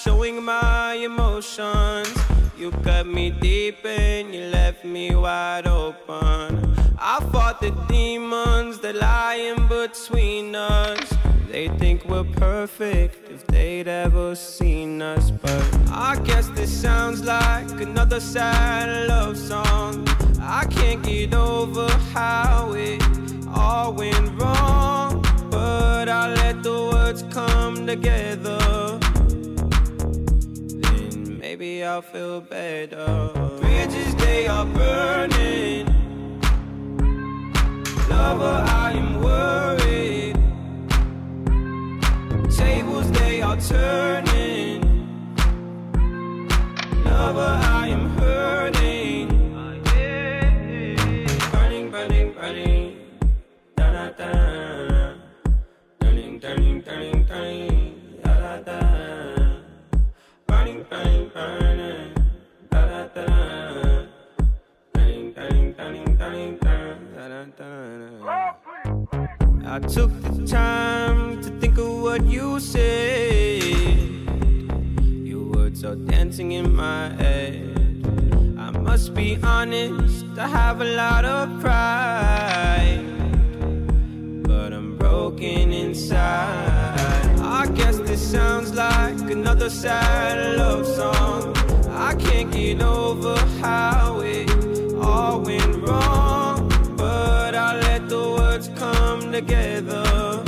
showing 0.05 0.43
my 0.43 0.93
emotions. 0.95 2.15
You 2.59 2.71
cut 2.83 3.07
me 3.07 3.31
deep 3.31 3.85
and 3.87 4.35
you 4.35 4.43
left 4.47 4.85
me 4.85 5.15
wide 5.15 5.67
open. 5.67 6.77
I 6.99 7.21
fought 7.33 7.61
the 7.63 7.71
demons 7.89 8.81
that 8.81 8.97
lie 8.97 9.37
in 9.37 9.67
between 9.67 10.55
us. 10.55 11.01
They 11.51 11.69
think 11.79 12.05
we're 12.05 12.31
perfect 12.37 13.31
if 13.31 13.47
they'd 13.47 13.89
ever 13.89 14.35
seen 14.35 15.01
us. 15.01 15.31
But 15.31 15.65
I 15.91 16.21
guess 16.23 16.49
this 16.51 16.71
sounds 16.71 17.25
like 17.25 17.71
another 17.81 18.21
sad 18.21 19.09
love 19.09 19.39
song. 19.39 20.07
I 20.39 20.67
can't 20.67 21.03
get 21.03 21.33
over 21.33 21.89
how 22.13 22.73
it 22.75 23.03
all 23.55 23.95
went 23.95 24.39
wrong. 24.39 25.25
But 25.51 26.11
I 26.11 26.35
let 26.35 26.63
the 26.63 26.91
words 26.93 27.23
come 27.31 27.87
together. 27.87 29.01
I'll 31.83 32.03
feel 32.03 32.41
better. 32.41 33.31
Bridges, 33.61 34.15
they 34.17 34.47
are 34.47 34.65
burning. 34.67 35.87
Lover, 38.09 38.65
I 38.67 38.93
am 38.93 39.23
worried. 39.23 40.37
Tables, 42.57 43.11
they 43.13 43.43
are 43.43 43.57
turning. 43.57 44.83
Lover, 47.05 47.59
I 47.81 47.89
am 47.89 48.11
hurting. 48.19 49.29
Burning, 51.53 51.91
burning, 51.91 52.33
burning. 52.35 52.97
Da 53.77 53.91
da 53.93 54.11
da. 54.11 55.15
Turning, 56.01 56.41
turning, 56.41 56.83
turning, 56.83 57.27
turning. 57.27 58.21
Da 58.23 58.35
da 58.41 58.57
da. 58.69 58.81
Burning, 60.47 60.85
burning. 60.91 61.14
took 69.89 70.11
the 70.23 70.47
time 70.47 71.43
to 71.43 71.51
think 71.61 71.79
of 71.79 72.01
what 72.01 72.25
you 72.25 72.59
said. 72.59 73.63
Your 75.25 75.45
words 75.45 75.85
are 75.85 75.97
dancing 75.97 76.53
in 76.53 76.75
my 76.75 77.11
head. 77.15 77.77
I 78.59 78.71
must 78.71 79.15
be 79.15 79.39
honest, 79.43 80.25
I 80.39 80.49
have 80.49 80.81
a 80.81 80.85
lot 80.85 81.25
of 81.25 81.61
pride. 81.61 83.05
But 84.43 84.73
I'm 84.73 84.97
broken 84.97 85.73
inside. 85.73 87.39
I 87.41 87.67
guess 87.75 87.99
this 87.99 88.21
sounds 88.21 88.73
like 88.73 89.21
another 89.31 89.69
sad 89.69 90.57
love 90.57 90.87
song. 90.87 91.55
I 91.91 92.15
can't 92.15 92.51
get 92.51 92.81
over 92.83 93.37
how. 93.61 94.04
together, 99.55 100.43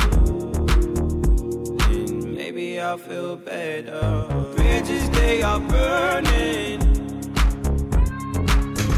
then 1.88 2.34
maybe 2.34 2.80
I'll 2.80 2.98
feel 2.98 3.36
better. 3.36 4.26
Bridges, 4.57 5.09
they 5.11 5.42
are 5.42 5.61
burning. 5.61 6.80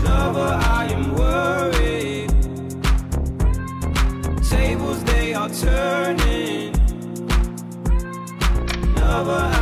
Lover, 0.04 0.52
I 0.80 0.88
am 0.96 1.04
worried. 1.14 2.30
Tables, 4.50 5.04
they 5.04 5.34
are 5.34 5.50
turning. 5.50 6.72
Lover, 8.96 9.57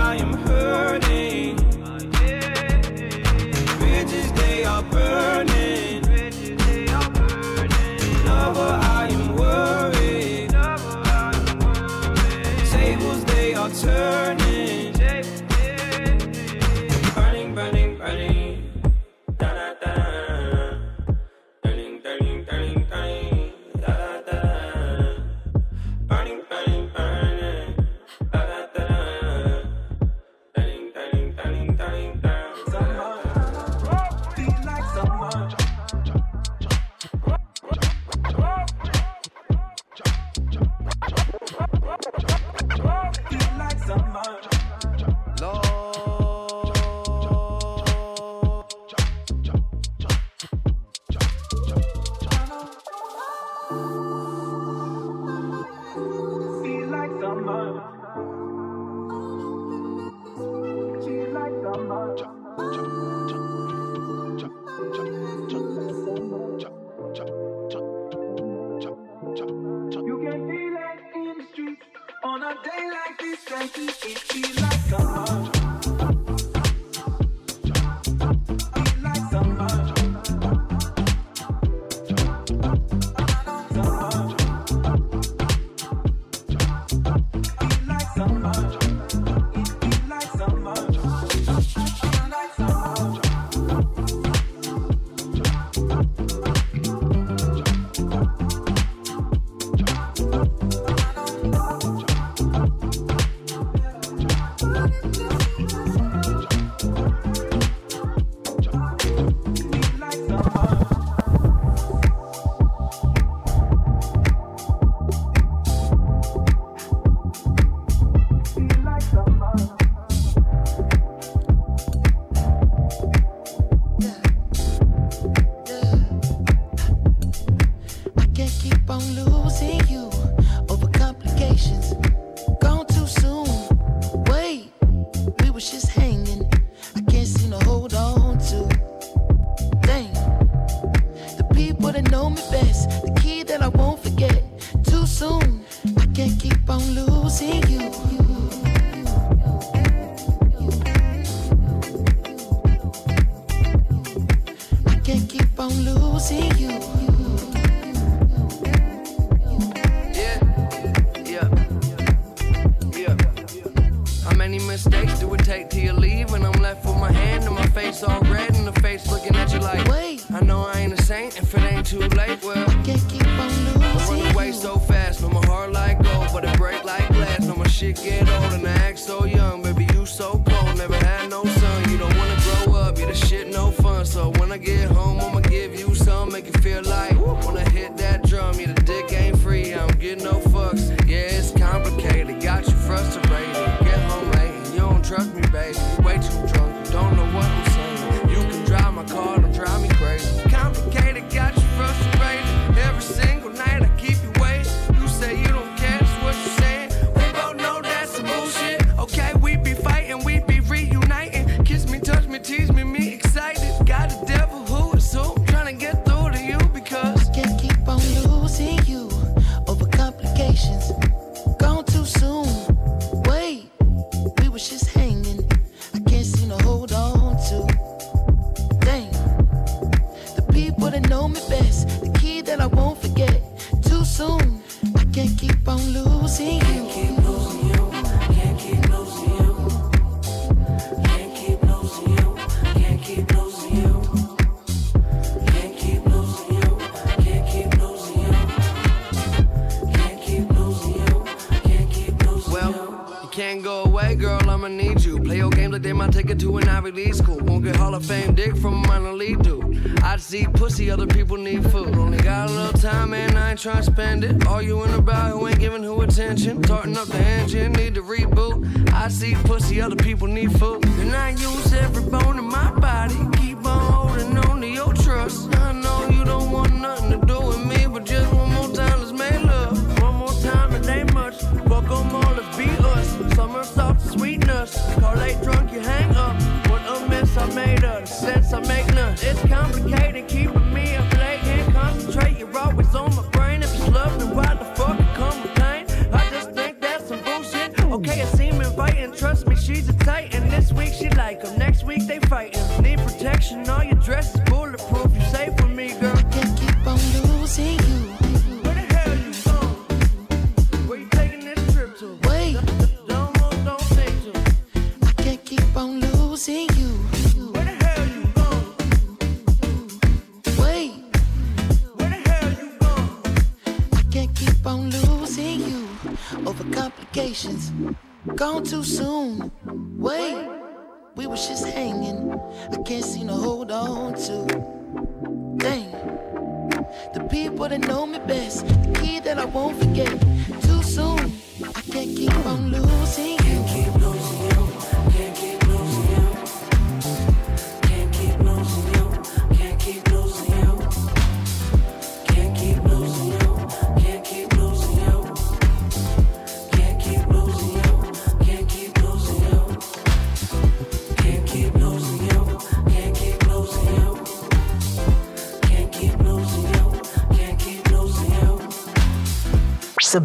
Get 256.26 256.40
to 256.40 256.56
an 256.56 256.68
Ivy 256.68 256.90
League 256.90 257.14
school. 257.14 257.38
Won't 257.38 257.62
get 257.62 257.76
Hall 257.76 257.94
of 257.94 258.04
Fame 258.04 258.34
dick 258.34 258.56
from 258.56 258.82
a 258.82 258.86
minor 258.88 259.12
league 259.12 259.44
dude. 259.44 260.00
I 260.02 260.16
see 260.16 260.44
pussy, 260.44 260.90
other 260.90 261.06
people 261.06 261.36
need 261.36 261.62
food. 261.70 261.96
Only 261.96 262.18
got 262.18 262.50
a 262.50 262.52
little 262.52 262.80
time, 262.80 263.14
and 263.14 263.38
I 263.38 263.50
ain't 263.50 263.60
trying 263.60 263.76
to 263.76 263.82
spend 263.84 264.24
it. 264.24 264.44
All 264.44 264.60
you 264.60 264.82
in 264.82 264.92
about 264.94 265.30
who 265.30 265.46
ain't 265.46 265.60
giving 265.60 265.84
who 265.84 266.02
attention. 266.02 266.62
Tarting 266.62 266.96
up 266.96 267.06
the 267.06 267.18
engine, 267.18 267.72
need 267.74 267.94
to 267.94 268.02
reboot. 268.02 268.92
I 268.92 269.06
see 269.06 269.36
pussy, 269.44 269.80
other 269.80 269.94
people 269.94 270.26
need 270.26 270.50
food. 270.58 270.84
And 270.84 271.14
I 271.14 271.30
use 271.30 271.72
every 271.72 272.02
bone 272.02 272.40
in 272.40 272.45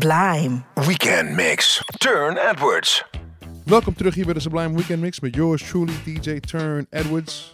Sublime. 0.02 0.64
Weekend 0.88 1.36
Mix, 1.36 1.84
Turne 1.98 2.40
Edwards. 2.40 3.04
Welkom 3.66 3.94
terug 3.94 4.16
hier 4.16 4.26
bij 4.26 4.34
de 4.34 4.40
Sublime 4.40 4.76
Weekend 4.76 5.02
Mix 5.02 5.20
met 5.20 5.36
yours 5.36 5.64
truly, 5.70 5.94
DJ 6.04 6.40
Turne 6.40 6.86
Edwards. 6.90 7.50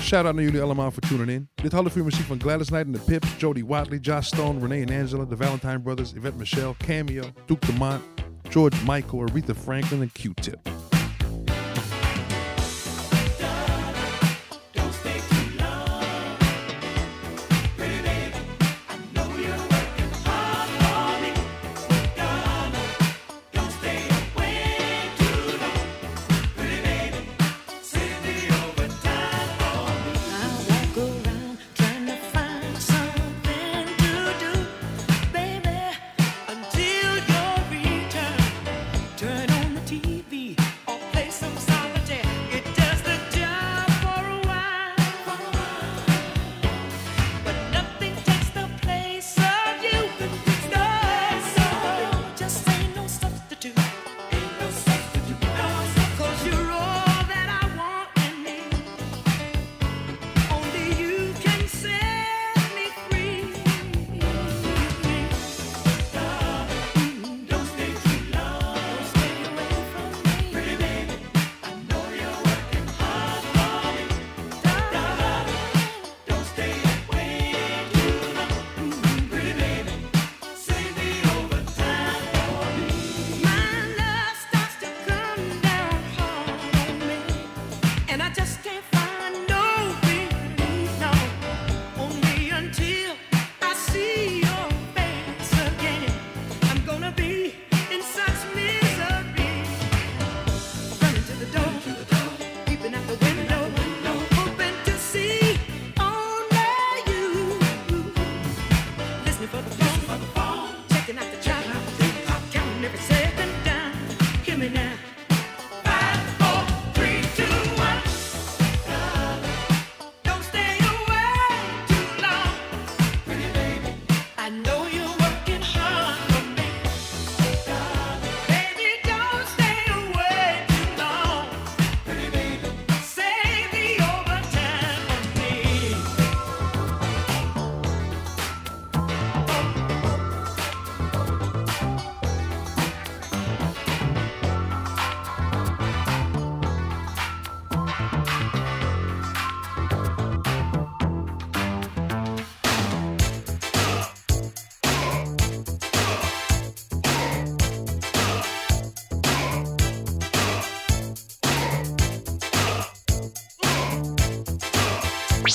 Shout-out 0.00 0.34
naar 0.34 0.44
jullie 0.44 0.62
allemaal 0.62 0.90
voor 0.90 1.02
tuning 1.02 1.28
in. 1.28 1.48
Dit 1.54 1.72
half 1.72 1.96
uur 1.96 2.04
muziek 2.04 2.26
van 2.26 2.40
Gladys 2.40 2.66
Knight 2.66 2.86
en 2.86 2.92
The 2.92 3.00
Pips, 3.00 3.28
Jody 3.38 3.64
Watley, 3.64 3.98
Joss 3.98 4.26
Stone, 4.26 4.60
René 4.60 4.80
and 4.80 4.90
Angela, 5.02 5.26
The 5.26 5.36
Valentine 5.36 5.80
Brothers, 5.80 6.12
Yvette 6.12 6.36
Michele, 6.36 6.74
Cameo, 6.86 7.24
Duke 7.46 7.66
Dumont, 7.66 8.02
George 8.48 8.76
Michael, 8.86 9.28
Aretha 9.28 9.54
Franklin 9.54 10.00
and 10.00 10.12
Q-Tip. 10.12 10.95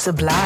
sublime. 0.02 0.41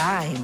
Sublime. 0.00 0.39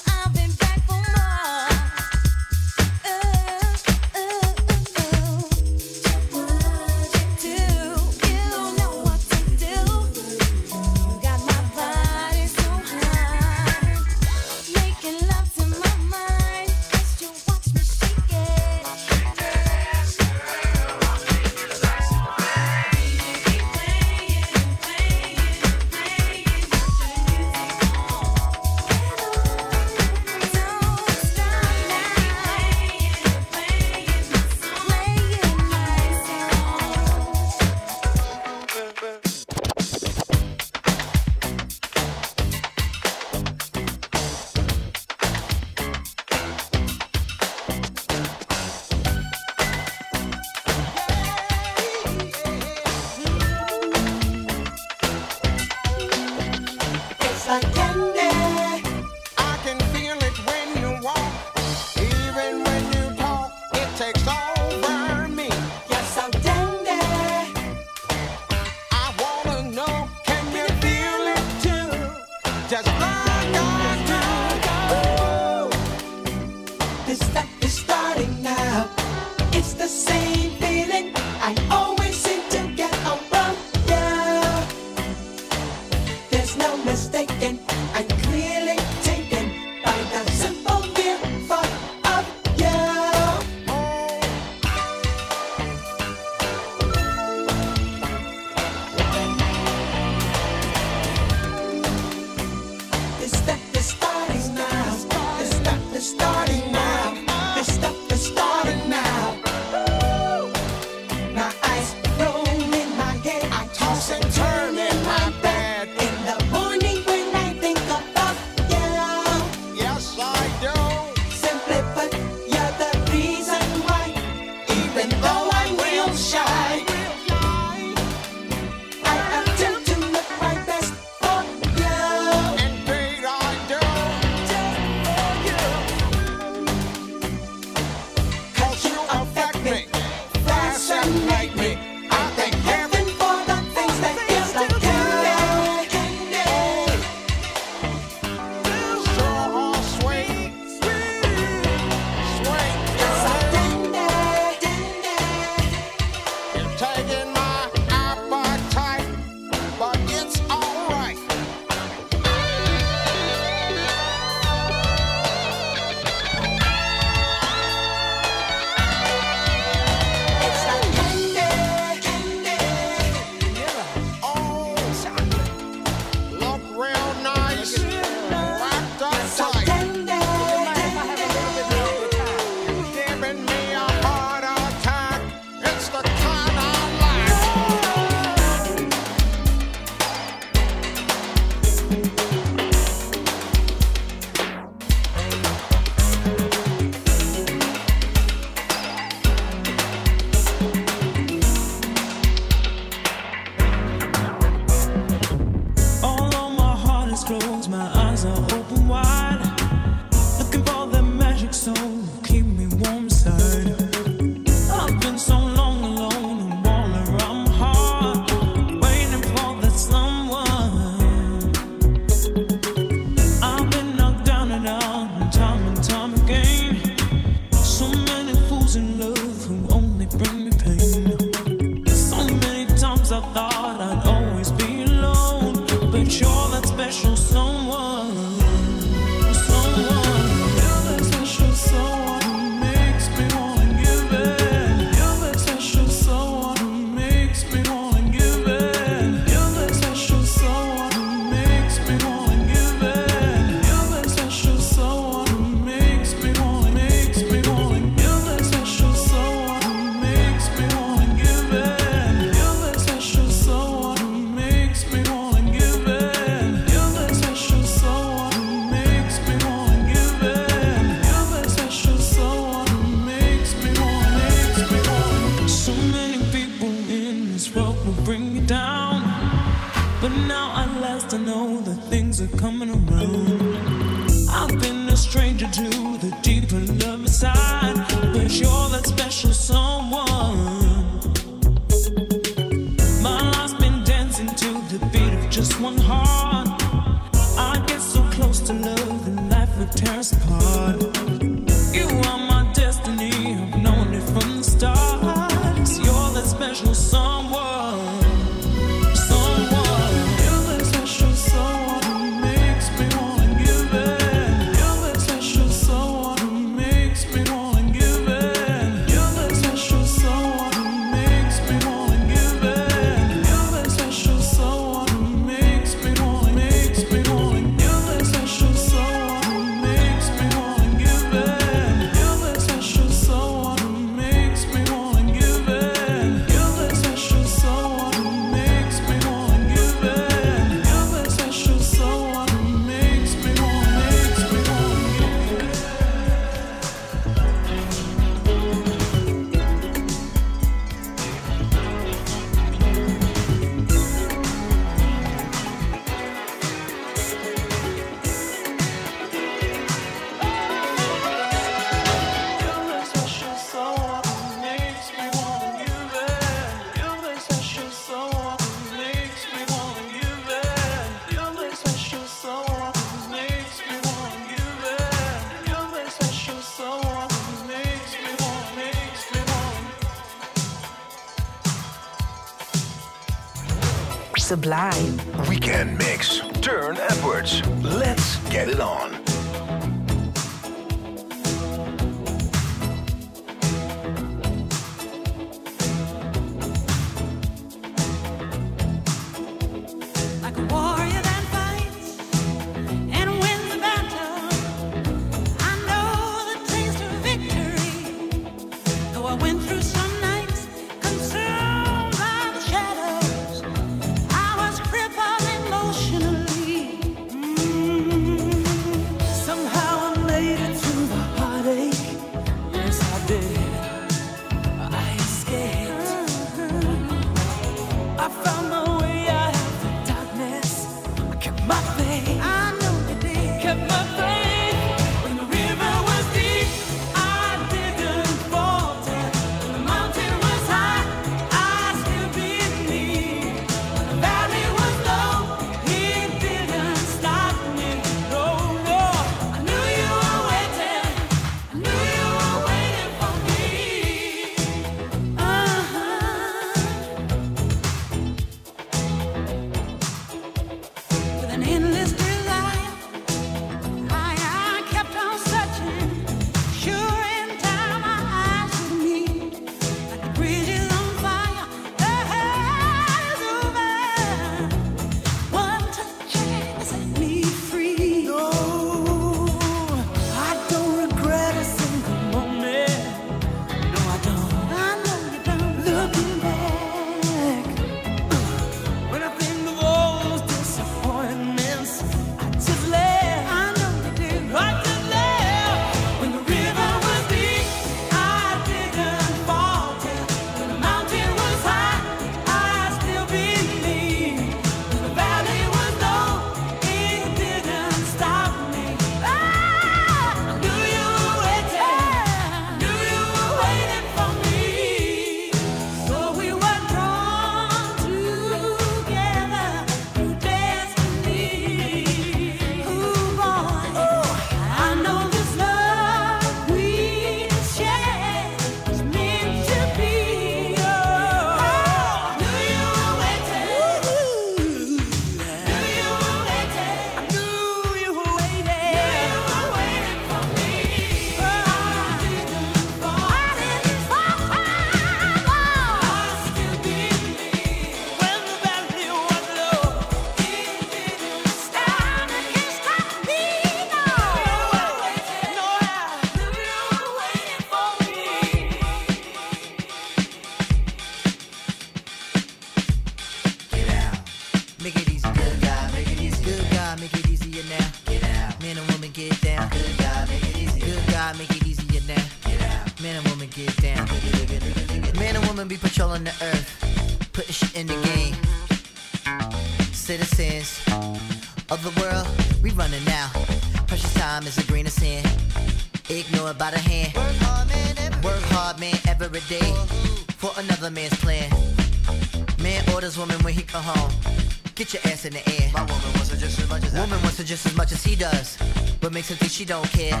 She 599.16 599.44
don't 599.44 599.68
care. 599.70 600.00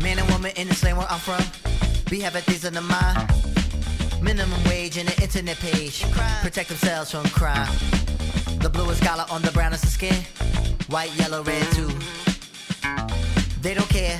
Man 0.00 0.18
and 0.18 0.30
woman 0.30 0.52
in 0.56 0.68
this 0.68 0.78
slang 0.78 0.96
where 0.96 1.06
I'm 1.10 1.18
from, 1.18 1.42
we 2.10 2.20
have 2.20 2.32
things 2.44 2.64
on 2.64 2.72
the 2.72 2.80
mind. 2.80 3.18
Minimum 4.22 4.62
wage 4.64 4.96
and 4.96 5.08
an 5.08 5.22
internet 5.22 5.58
page. 5.58 6.02
Protect 6.42 6.68
themselves 6.68 7.10
from 7.10 7.24
crime. 7.24 7.68
The 8.60 8.70
bluest 8.70 9.02
collar 9.02 9.26
on 9.30 9.42
the 9.42 9.50
brownest 9.52 9.84
of 9.84 9.90
skin. 9.90 10.14
White, 10.88 11.14
yellow, 11.18 11.42
red 11.42 11.62
too. 11.72 11.90
They 13.60 13.74
don't 13.74 13.88
care 13.88 14.18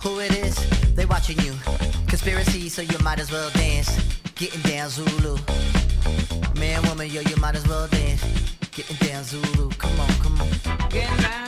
who 0.00 0.18
it 0.20 0.32
is. 0.32 0.56
They 0.94 1.06
watching 1.06 1.38
you. 1.40 1.54
Conspiracy, 2.08 2.68
so 2.68 2.82
you 2.82 2.98
might 3.04 3.20
as 3.20 3.30
well 3.30 3.50
dance. 3.50 3.90
Getting 4.34 4.62
down 4.62 4.88
Zulu. 4.88 5.36
Man, 6.58 6.82
woman, 6.88 7.08
yo, 7.08 7.20
you 7.20 7.36
might 7.36 7.54
as 7.54 7.66
well 7.68 7.86
dance. 7.88 8.22
Getting 8.72 8.96
down 9.06 9.22
Zulu. 9.22 9.70
Come 9.70 10.00
on, 10.00 10.08
come 10.22 10.40
on. 10.40 10.88
Down 10.90 11.43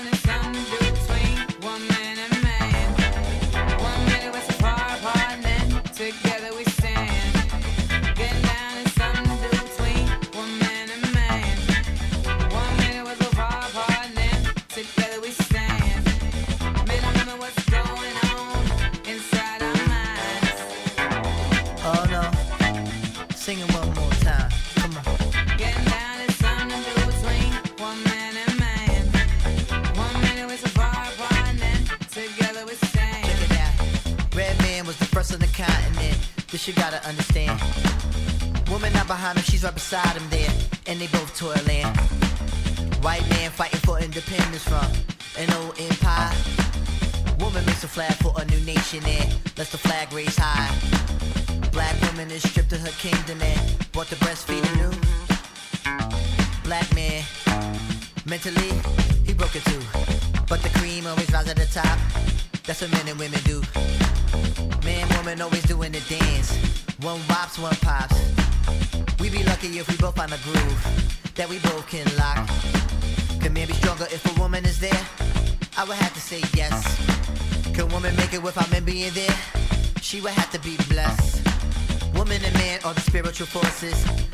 spiritual 83.36 83.60
forces 83.60 84.25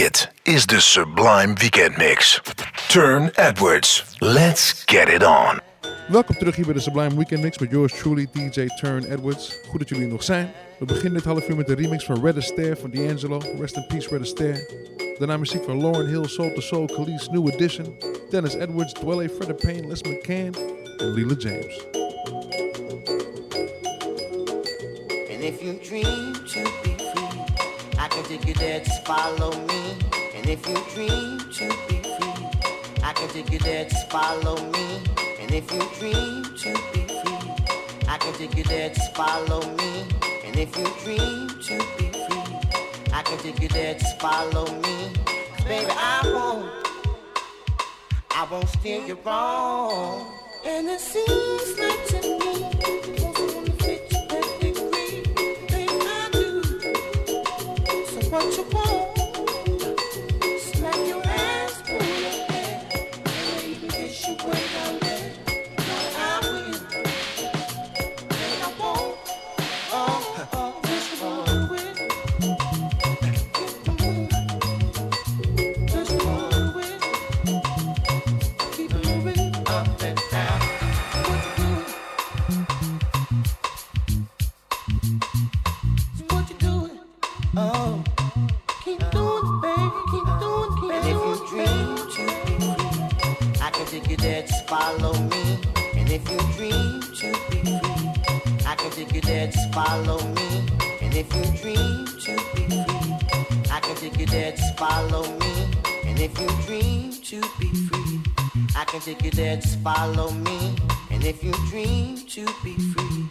Dit 0.00 0.30
is 0.42 0.66
de 0.66 0.80
Sublime 0.80 1.54
Weekend 1.54 1.96
Mix. 1.96 2.40
Turne 2.88 3.32
Edwards. 3.34 4.16
Let's 4.18 4.82
get 4.86 5.08
it 5.08 5.24
on. 5.26 5.60
Welkom 6.08 6.36
terug 6.38 6.56
hier 6.56 6.64
bij 6.64 6.74
de 6.74 6.80
Sublime 6.80 7.14
Weekend 7.14 7.42
Mix 7.42 7.58
met 7.58 7.70
yours 7.70 7.92
truly, 7.98 8.28
DJ 8.32 8.66
Turne 8.66 9.10
Edwards. 9.10 9.56
Goed 9.68 9.78
dat 9.78 9.88
jullie 9.88 10.04
er 10.04 10.10
nog 10.10 10.22
zijn. 10.22 10.52
We 10.78 10.84
beginnen 10.84 11.12
dit 11.12 11.24
half 11.24 11.48
uur 11.48 11.56
met 11.56 11.66
de 11.66 11.74
remix 11.74 12.04
van 12.04 12.24
Red 12.24 12.36
Astaire 12.36 12.76
van 12.76 12.90
D'Angelo. 12.90 13.42
Rest 13.58 13.76
in 13.76 13.86
peace, 13.86 14.08
Red 14.08 14.20
Astaire. 14.20 14.70
Daarna 15.18 15.36
muziek 15.36 15.64
van 15.64 15.80
Lauryn 15.80 16.06
Hill, 16.06 16.28
Soul 16.28 16.50
II 16.50 16.60
Soul, 16.60 16.86
Khalees 16.86 17.28
New 17.28 17.48
Edition. 17.48 17.98
Dennis 18.30 18.54
Edwards, 18.54 18.92
Dwele, 18.92 19.28
Fred 19.28 19.56
Payne, 19.56 19.86
Les 19.86 20.02
McCann 20.02 20.54
en 20.96 21.14
Leela 21.14 21.34
James. 21.38 21.84
And 25.30 25.42
if 25.42 25.62
you 25.62 25.78
dream 25.82 26.32
to 26.32 26.62
be 26.82 26.90
free, 26.96 26.99
I 28.00 28.08
can 28.08 28.24
take 28.24 28.46
you 28.46 28.54
there, 28.54 28.80
just 28.80 29.04
follow 29.04 29.50
me. 29.66 29.82
And 30.34 30.48
if 30.48 30.66
you 30.66 30.74
dream 30.94 31.38
to 31.38 31.68
be 31.86 31.96
free, 32.14 32.46
I 33.04 33.12
can 33.14 33.28
take 33.28 33.52
you 33.52 33.58
there, 33.58 33.84
just 33.84 34.10
follow 34.10 34.56
me. 34.56 35.02
And 35.38 35.52
if 35.52 35.70
you 35.70 35.82
dream 35.98 36.44
to 36.62 36.70
be 36.92 37.02
free, 37.20 37.42
I 38.08 38.16
can 38.18 38.32
take 38.40 38.56
you 38.56 38.64
there, 38.64 38.88
just 38.88 39.14
follow 39.14 39.60
me. 39.76 40.06
And 40.46 40.56
if 40.56 40.74
you 40.78 40.86
dream 41.04 41.48
to 41.66 41.76
be 41.98 42.06
free, 42.24 42.46
I 43.12 43.20
can 43.22 43.38
take 43.40 43.60
you 43.60 43.68
there, 43.68 43.92
just 43.92 44.18
follow 44.18 44.64
me. 44.64 44.96
'Cause 45.26 45.64
baby, 45.66 45.92
I 45.92 46.20
won't, 46.24 46.70
I 48.30 48.44
won't 48.50 48.68
steer 48.70 49.02
you 49.06 49.18
wrong. 49.26 50.26
And 50.64 50.88
it 50.88 51.00
seems 51.00 51.78
like 51.78 52.06
to 52.12 52.20
me, 52.40 52.49
follow 94.70 95.12
me. 95.14 95.58
And 95.94 96.08
if 96.08 96.22
you 96.30 96.38
dream 96.56 97.00
to 97.02 97.28
be 97.50 97.58
free, 97.58 98.64
I 98.64 98.76
can 98.78 98.90
take 98.92 99.12
you 99.12 99.20
there, 99.20 99.48
just 99.48 99.72
follow 99.74 100.18
me. 100.36 100.48
And 101.02 101.12
if 101.12 101.26
you 101.34 101.44
dream 101.60 102.06
to 102.06 102.32
be 102.54 102.62
free, 102.70 103.14
I 103.76 103.80
can 103.80 103.96
take 103.96 104.16
you 104.20 104.26
there, 104.26 104.52
just 104.52 104.78
follow 104.78 105.24
me. 105.42 105.52
And 106.04 106.18
if 106.20 106.38
you 106.40 106.48
dream 106.66 107.10
to 107.30 107.40
be 107.58 107.68
free, 107.88 108.20
I 108.76 108.84
can 108.84 109.00
take 109.00 109.24
you 109.24 109.32
there, 109.32 109.56
just 109.56 109.80
follow 109.80 110.30
me. 110.30 110.76
And 111.10 111.24
if 111.24 111.42
you 111.42 111.52
dream 111.68 112.18
to 112.34 112.46
be 112.62 112.74
free, 112.92 113.28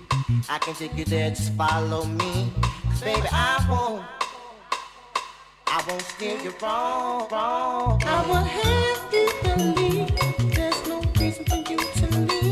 I 0.49 0.57
can 0.60 0.74
take 0.74 0.95
you 0.98 1.06
there, 1.06 1.30
just 1.30 1.53
follow 1.56 2.03
me. 2.03 2.52
'Cause 2.90 3.02
baby, 3.02 3.28
I 3.32 3.66
won't, 3.70 4.03
I 5.68 5.82
won't 5.88 6.02
steer 6.02 6.38
you 6.44 6.53
wrong. 6.61 7.28
I 8.16 8.20
will 8.28 8.48
have 8.60 9.14
you 9.14 9.28
believe 9.44 10.10
there's 10.56 10.82
no 10.88 10.99
reason 11.30 11.45
for 11.45 11.72
you 11.72 11.77
to 11.77 12.19
leave. 12.22 12.49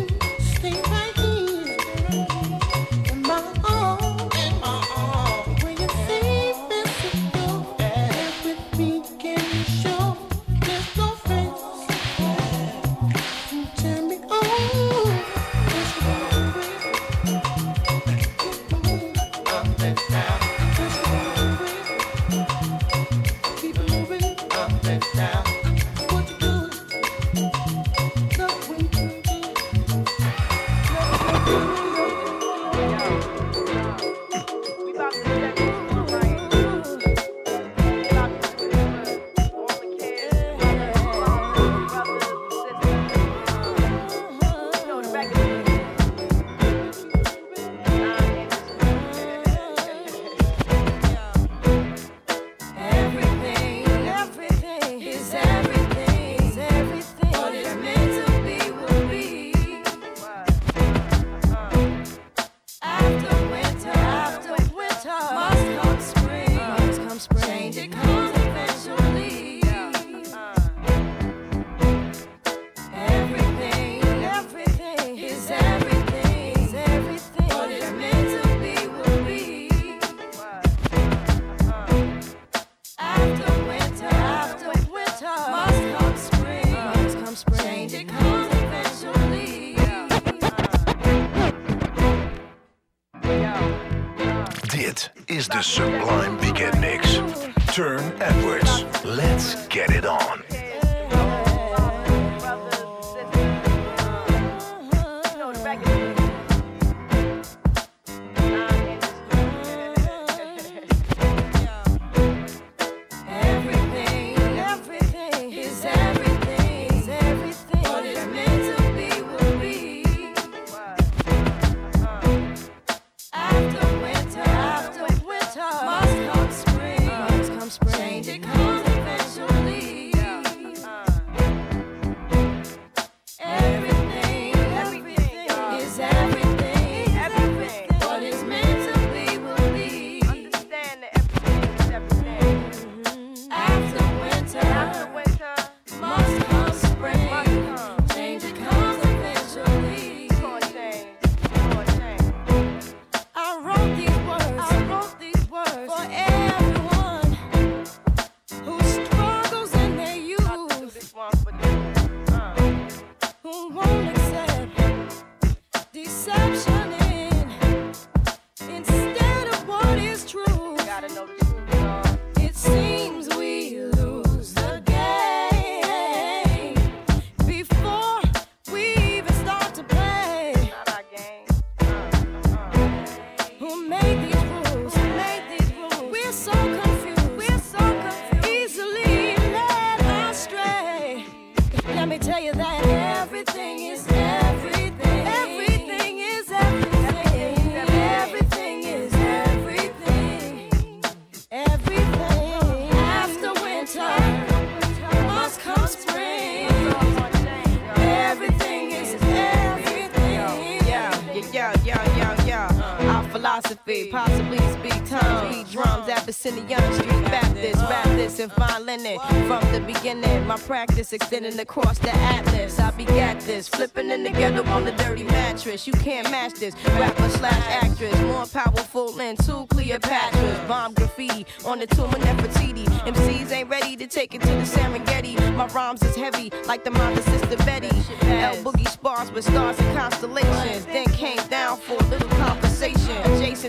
this, 221.10 221.22
extending 221.22 221.60
across 221.60 222.00
the 222.00 222.14
atlas. 222.16 222.80
I 222.80 222.92
begat 222.92 223.40
this, 223.42 223.68
flipping 223.68 224.10
in 224.10 224.24
together 224.24 224.64
on 224.70 224.86
the 224.86 224.92
dirty 224.92 225.24
mattress. 225.24 225.88
You 225.88 225.94
can't 225.94 226.30
match 226.32 226.54
this, 226.54 226.76
rapper 226.86 227.30
slash 227.30 227.84
actress, 227.84 228.20
more 228.22 228.46
powerful 228.46 229.12
than 229.12 229.36
two 229.38 229.66
Cleopatras. 229.68 230.68
Bomb 230.68 230.94
graffiti 230.94 231.46
on 231.66 231.80
the 231.80 231.88
tomb 231.88 232.14
of 232.14 232.22
Nefertiti. 232.22 232.86
MCs 232.86 233.52
ain't 233.52 233.70
ready 233.70 233.96
to 233.96 234.08
take 234.08 234.34
it 234.36 234.42
to 234.42 234.48
the 234.48 234.64
Serengeti. 234.64 235.36
My 235.56 235.68
rhymes 235.68 236.04
is 236.04 236.16
heavy, 236.16 236.52
like 236.66 236.84
the 236.84 236.92
mother 236.92 237.22
sister 237.22 237.58
Betty. 237.58 237.96
L 238.22 238.56
Boogie 238.58 238.88
spars 238.88 239.32
with 239.32 239.46
stars 239.46 239.80
and 239.80 239.98
constellations 239.98 240.77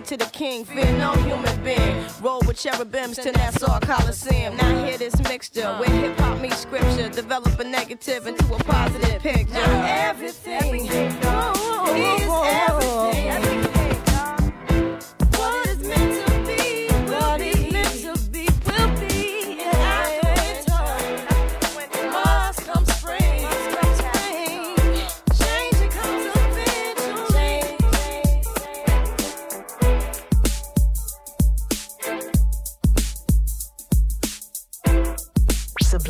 to 0.09 0.17
the 0.17 0.25
king, 0.27 0.65
fear 0.65 0.91
no 0.97 1.13
human 1.17 1.63
being. 1.63 2.03
Roll 2.23 2.41
with 2.47 2.57
cherubims 2.57 3.17
to 3.17 3.31
Nassau 3.31 3.79
Coliseum. 3.81 4.57
Now 4.57 4.87
hear 4.87 4.97
this 4.97 5.15
mixture 5.25 5.71
where 5.75 5.91
hip 5.91 6.19
hop 6.19 6.41
meets 6.41 6.57
scripture. 6.57 7.11
Develop 7.11 7.61
a 7.61 7.65
negative 7.65 8.27
into 8.27 8.55
a 8.55 8.59
positive 8.65 9.21
picture. 9.21 9.53
Now 9.53 9.85
everything 9.87 10.38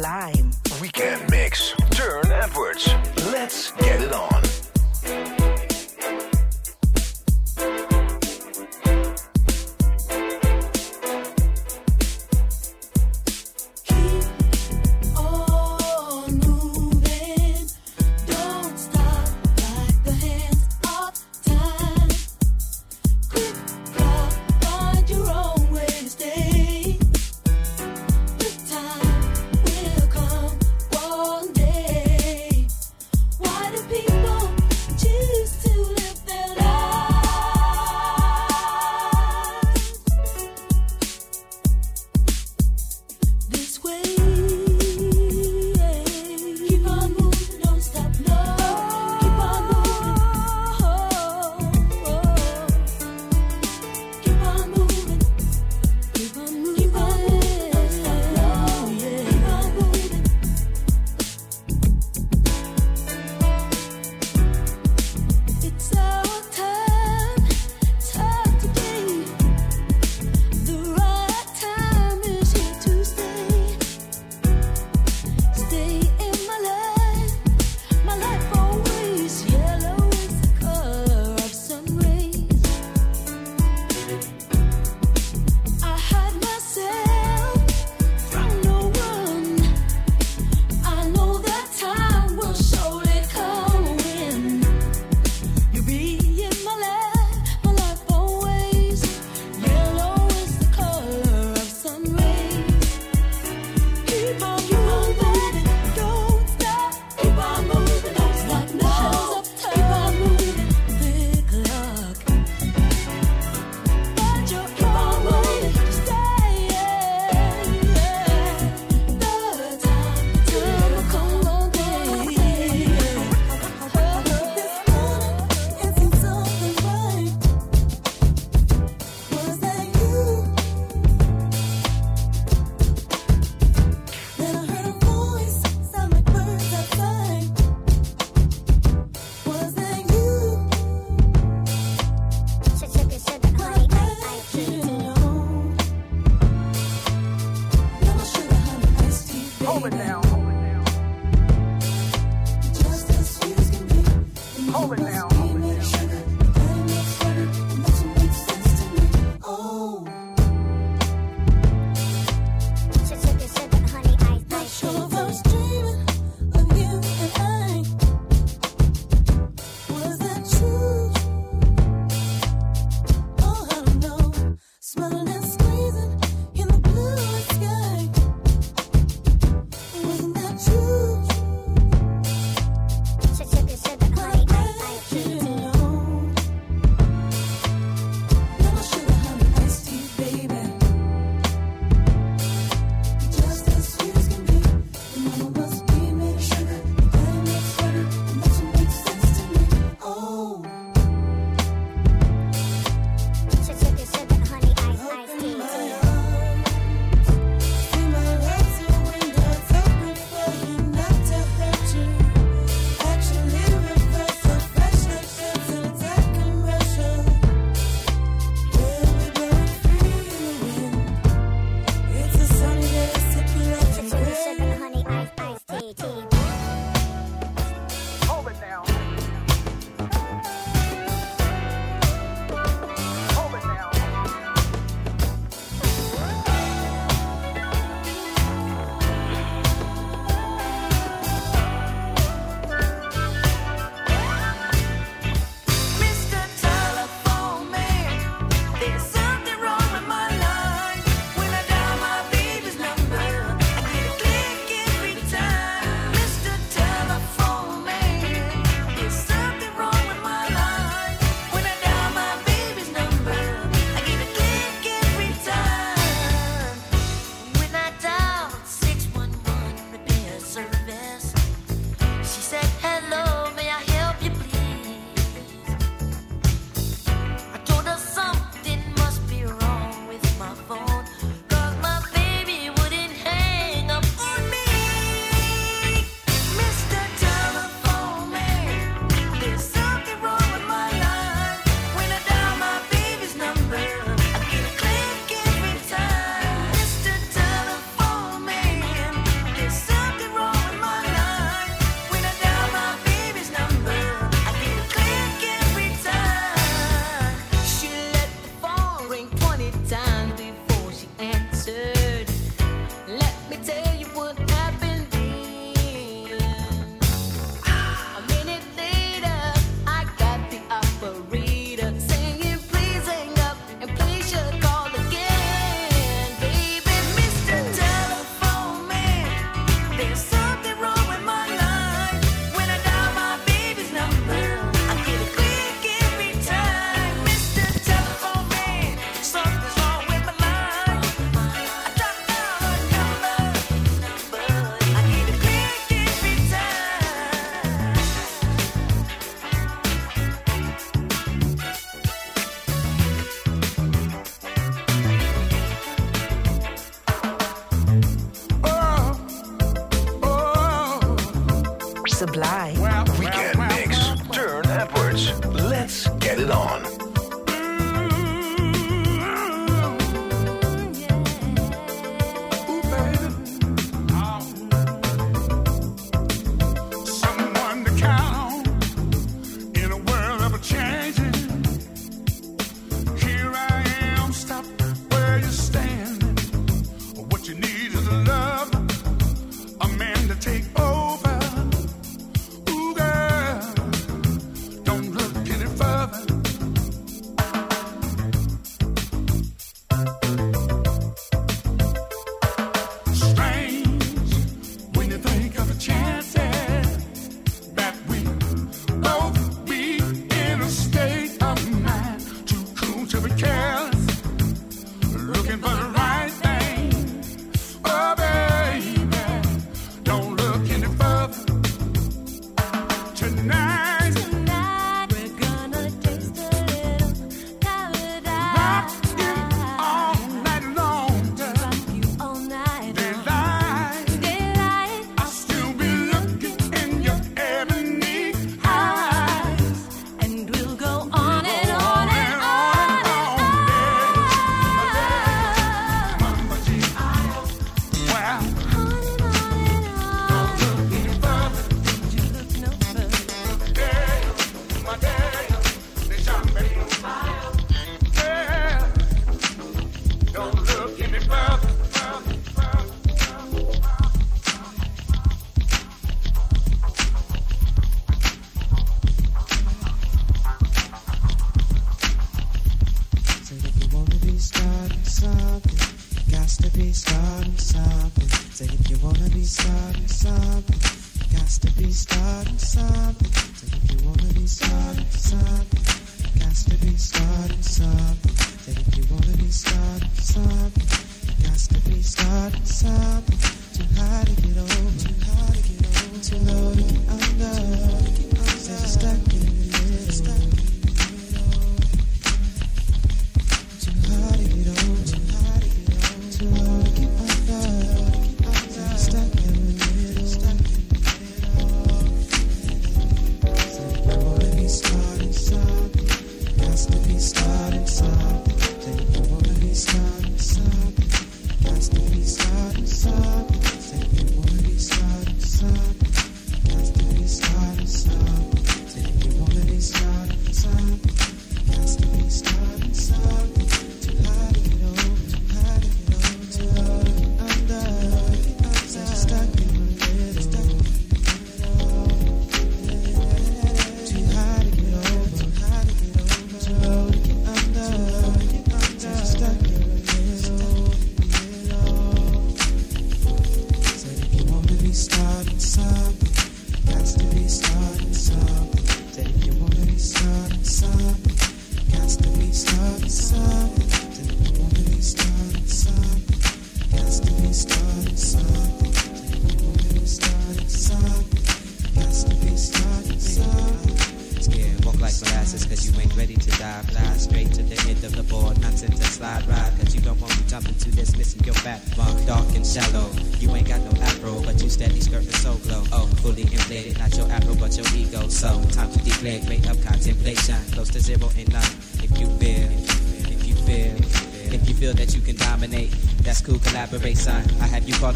time. 0.08 0.47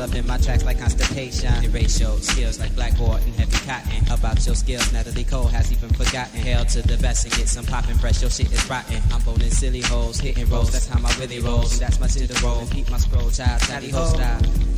up 0.03 0.15
in 0.17 0.27
my 0.27 0.37
tracks 0.39 0.65
like 0.65 0.79
constipation. 0.79 1.65
Erase 1.65 2.01
your 2.01 2.19
skills 2.19 2.59
like 2.59 2.75
blackboard 2.75 3.23
and 3.23 3.35
heavy 3.37 3.57
cotton. 3.67 4.13
About 4.13 4.45
your 4.45 4.55
skills, 4.55 4.93
Natalie 4.93 5.25
Cole 5.25 5.47
has 5.47 5.71
even 5.71 5.89
forgotten. 5.91 6.41
Hail 6.41 6.65
to 6.65 6.83
the 6.83 6.97
best 6.99 7.25
and 7.25 7.35
get 7.35 7.49
some 7.49 7.65
poppin' 7.65 7.97
fresh. 7.99 8.21
Your 8.21 8.31
shit 8.31 8.53
is 8.53 8.69
rotten. 8.69 9.01
I'm 9.13 9.23
boning 9.23 9.51
silly 9.51 9.83
holes, 9.83 10.19
hitting 10.19 10.49
rolls. 10.49 10.73
That's 10.73 10.89
how 10.89 10.99
my 10.99 11.15
Willie 11.19 11.41
rolls. 11.41 11.79
That's 11.79 12.01
my 12.01 12.09
ginger 12.09 12.35
roll. 12.45 12.67
Keep 12.67 12.91
my 12.91 12.99
scroll, 12.99 13.31
child, 13.31 13.61
Tally 13.63 13.91
ho 13.91 14.07
style. 14.07 14.72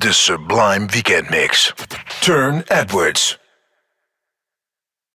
De 0.00 0.14
Sublime 0.14 0.86
Weekend 0.94 1.30
Mix. 1.30 1.74
Turne 2.22 2.64
Edwards. 2.70 3.39